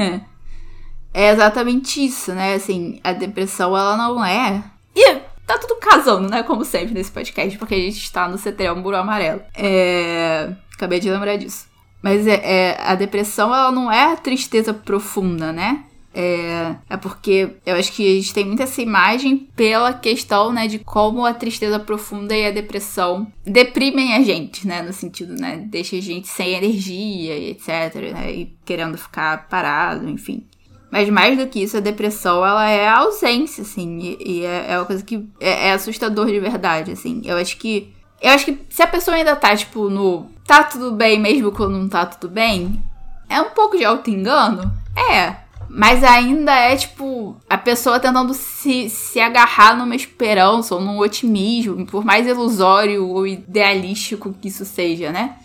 [1.14, 2.52] é exatamente isso, né?
[2.52, 4.62] Assim, a depressão, ela não é.
[4.94, 6.42] E tá tudo casando, né?
[6.42, 9.40] Como sempre nesse podcast, porque a gente está no setembro amarelo.
[9.56, 10.52] É.
[10.74, 11.66] Acabei de lembrar disso.
[12.02, 15.84] Mas é, é, a depressão, ela não é tristeza profunda, né?
[16.14, 20.66] É, é porque eu acho que a gente tem muita essa imagem pela questão, né,
[20.66, 25.62] de como a tristeza profunda e a depressão deprimem a gente, né, no sentido, né,
[25.66, 30.44] deixa a gente sem energia e etc, né, e querendo ficar parado, enfim.
[30.90, 34.72] Mas mais do que isso, a depressão, ela é a ausência, assim, e, e é,
[34.72, 37.20] é, uma coisa que é, é assustador de verdade, assim.
[37.24, 40.92] Eu acho que eu acho que se a pessoa ainda tá, tipo, no tá tudo
[40.92, 42.82] bem mesmo quando não tá tudo bem,
[43.28, 44.72] é um pouco de auto-engano?
[44.96, 45.36] É.
[45.68, 51.86] Mas ainda é, tipo, a pessoa tentando se, se agarrar numa esperança ou num otimismo,
[51.86, 55.36] por mais ilusório ou idealístico que isso seja, né?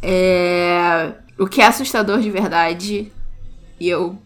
[0.00, 1.12] É...
[1.36, 3.10] O que é assustador de verdade,
[3.80, 4.16] e eu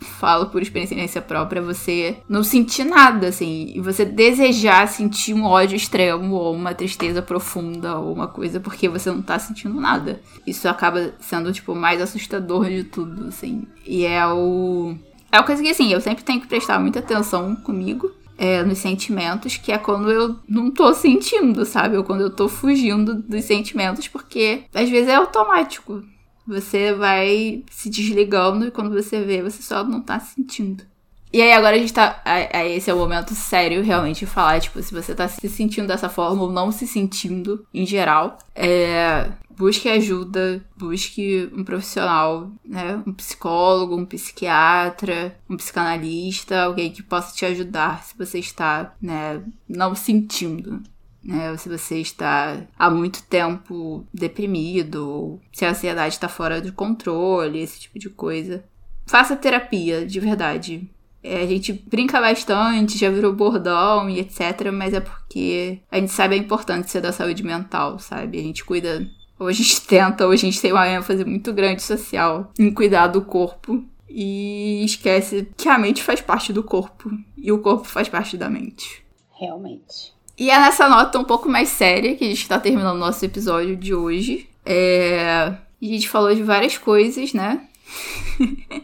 [0.00, 5.76] falo por experiência própria, você não sentir nada, assim, e você desejar sentir um ódio
[5.76, 10.20] extremo ou uma tristeza profunda ou uma coisa porque você não tá sentindo nada.
[10.46, 13.66] Isso acaba sendo, tipo, mais assustador de tudo, assim.
[13.86, 14.94] E é o.
[15.30, 18.10] É uma coisa que, assim, eu sempre tenho que prestar muita atenção comigo.
[18.40, 21.96] É, nos sentimentos, que é quando eu não tô sentindo, sabe?
[21.96, 26.04] Ou quando eu tô fugindo dos sentimentos, porque às vezes é automático.
[26.48, 30.82] Você vai se desligando e quando você vê, você só não tá sentindo.
[31.30, 32.22] E aí agora a gente tá.
[32.74, 36.08] Esse é o momento sério realmente de falar, tipo, se você tá se sentindo dessa
[36.08, 38.38] forma ou não se sentindo em geral.
[38.54, 43.02] É, busque ajuda, busque um profissional, né?
[43.06, 49.42] Um psicólogo, um psiquiatra, um psicanalista, alguém que possa te ajudar se você está, né,
[49.68, 50.82] não sentindo
[51.28, 51.54] né?
[51.58, 57.60] Se você está há muito tempo deprimido, ou se a ansiedade está fora de controle,
[57.60, 58.64] esse tipo de coisa.
[59.06, 60.88] Faça terapia, de verdade.
[61.22, 66.12] É, a gente brinca bastante, já virou bordão e etc, mas é porque a gente
[66.12, 68.38] sabe a importância da saúde mental, sabe?
[68.38, 69.06] A gente cuida,
[69.38, 73.08] ou a gente tenta, ou a gente tem uma ênfase muito grande social em cuidar
[73.08, 78.08] do corpo e esquece que a mente faz parte do corpo e o corpo faz
[78.08, 79.04] parte da mente.
[79.38, 80.17] Realmente.
[80.38, 83.24] E é nessa nota um pouco mais séria que a gente tá terminando o nosso
[83.24, 84.48] episódio de hoje.
[84.64, 85.52] É...
[85.80, 87.60] A gente falou de várias coisas, né?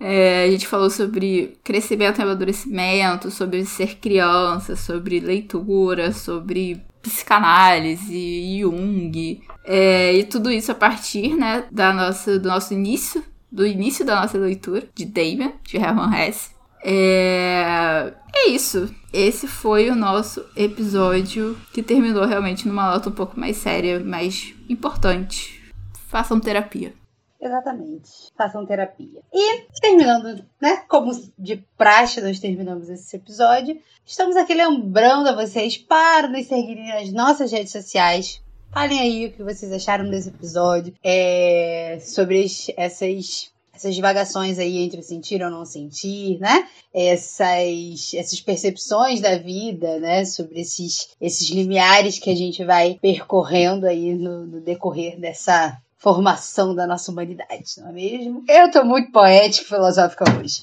[0.00, 8.60] é, a gente falou sobre crescimento e amadurecimento, sobre ser criança, sobre leitura, sobre psicanálise,
[8.60, 9.42] Jung.
[9.64, 14.20] É, e tudo isso a partir, né, da nossa, do nosso início, do início da
[14.20, 16.50] nossa leitura, de Damien, de Hermann Hesse.
[16.82, 18.12] É...
[18.34, 18.92] é isso.
[19.12, 24.54] Esse foi o nosso episódio que terminou realmente numa nota um pouco mais séria, mais
[24.68, 25.62] importante.
[26.08, 26.94] Façam terapia.
[27.42, 28.10] Exatamente.
[28.36, 29.20] Façam terapia.
[29.32, 30.76] E terminando, né?
[30.88, 36.88] Como de praxe nós terminamos esse episódio, estamos aqui lembrando a vocês para nos seguirem
[36.88, 38.40] nas nossas redes sociais.
[38.70, 43.51] Falem aí o que vocês acharam desse episódio, é, sobre essas
[43.82, 46.66] essas divagações aí entre sentir ou não sentir, né?
[46.94, 50.24] Essas, essas percepções da vida, né?
[50.24, 56.74] Sobre esses, esses limiares que a gente vai percorrendo aí no, no decorrer dessa formação
[56.74, 58.44] da nossa humanidade, não é mesmo?
[58.48, 60.62] Eu tô muito poética e filosófica hoje.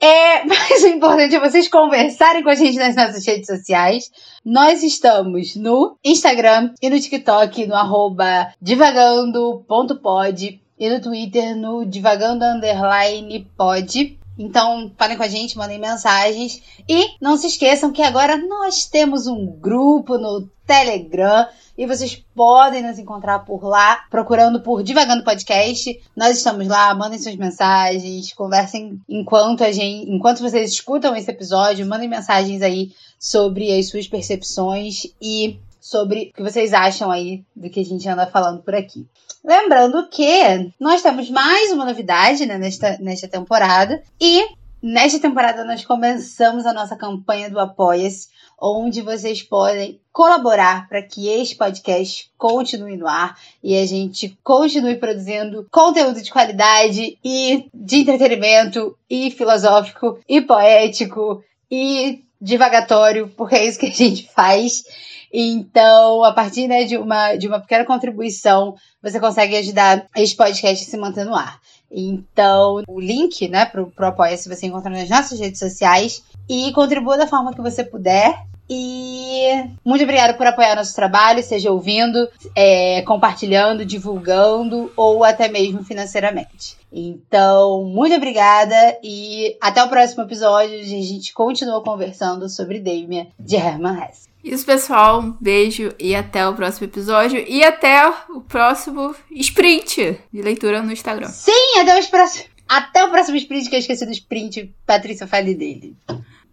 [0.00, 4.10] É, mas o importante é vocês conversarem com a gente nas nossas redes sociais.
[4.44, 12.44] Nós estamos no Instagram e no TikTok, no arroba divagando.pod e no Twitter no Divagando
[12.44, 14.18] Underline Pod.
[14.38, 16.62] Então, falem com a gente, mandem mensagens.
[16.88, 21.46] E não se esqueçam que agora nós temos um grupo no Telegram
[21.78, 26.00] e vocês podem nos encontrar por lá, procurando por Divagando Podcast.
[26.16, 31.86] Nós estamos lá, mandem suas mensagens, conversem enquanto a gente, enquanto vocês escutam esse episódio,
[31.86, 37.70] mandem mensagens aí sobre as suas percepções e sobre o que vocês acham aí do
[37.70, 39.06] que a gente anda falando por aqui.
[39.44, 44.44] Lembrando que nós temos mais uma novidade né, nesta, nesta temporada e
[44.82, 48.26] nesta temporada nós começamos a nossa campanha do Apoia-se,
[48.60, 54.96] onde vocês podem colaborar para que este podcast continue no ar e a gente continue
[54.96, 63.66] produzindo conteúdo de qualidade e de entretenimento e filosófico e poético e divagatório, porque é
[63.66, 64.82] isso que a gente faz.
[65.32, 70.84] Então, a partir né, de, uma, de uma pequena contribuição, você consegue ajudar este podcast
[70.84, 71.60] a se manter no ar.
[71.90, 76.22] Então, o link né, para o Apoia-se você encontra nas nossas redes sociais.
[76.48, 78.34] E contribua da forma que você puder.
[78.68, 85.84] E muito obrigada por apoiar nosso trabalho, seja ouvindo, é, compartilhando, divulgando ou até mesmo
[85.84, 86.76] financeiramente.
[86.92, 93.28] Então, muito obrigada e até o próximo episódio, onde a gente continua conversando sobre Damien
[93.38, 94.26] de Herman Hesse.
[94.46, 95.20] Isso, pessoal.
[95.20, 97.44] Um beijo e até o próximo episódio.
[97.48, 101.26] E até o próximo sprint de leitura no Instagram.
[101.26, 102.44] Sim, até o próximo.
[102.68, 104.72] Até o próximo sprint, que eu esqueci do sprint.
[104.86, 105.96] Patrícia, fale dele.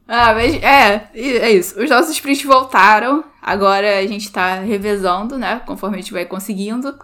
[0.08, 1.80] Ah, mas é, é isso.
[1.80, 3.24] Os nossos sprints voltaram.
[3.40, 5.62] Agora a gente tá revezando, né?
[5.64, 6.98] Conforme a gente vai conseguindo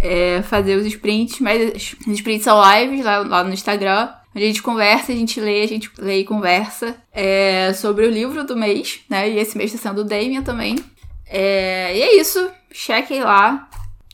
[0.00, 1.40] é, fazer os sprints.
[1.40, 4.08] Mas os sprints são lives lá, lá no Instagram.
[4.34, 8.44] A gente conversa, a gente lê, a gente lê e conversa é, sobre o livro
[8.44, 9.28] do mês, né?
[9.28, 10.76] E esse mês tá sendo o Damien também.
[11.26, 12.50] É, e é isso.
[12.72, 13.68] Chequem lá.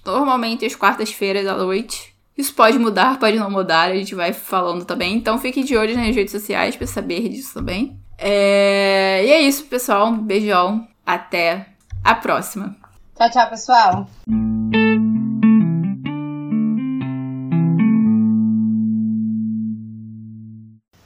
[0.04, 2.14] Normalmente às quartas-feiras à noite.
[2.36, 5.14] Isso pode mudar, pode não mudar, a gente vai falando também.
[5.14, 7.98] Então fiquem de olho nas redes sociais para saber disso também.
[8.18, 10.08] É, e é isso, pessoal.
[10.08, 10.86] Um beijão.
[11.04, 11.66] Até
[12.02, 12.76] a próxima.
[13.16, 14.08] Tchau, tchau, pessoal.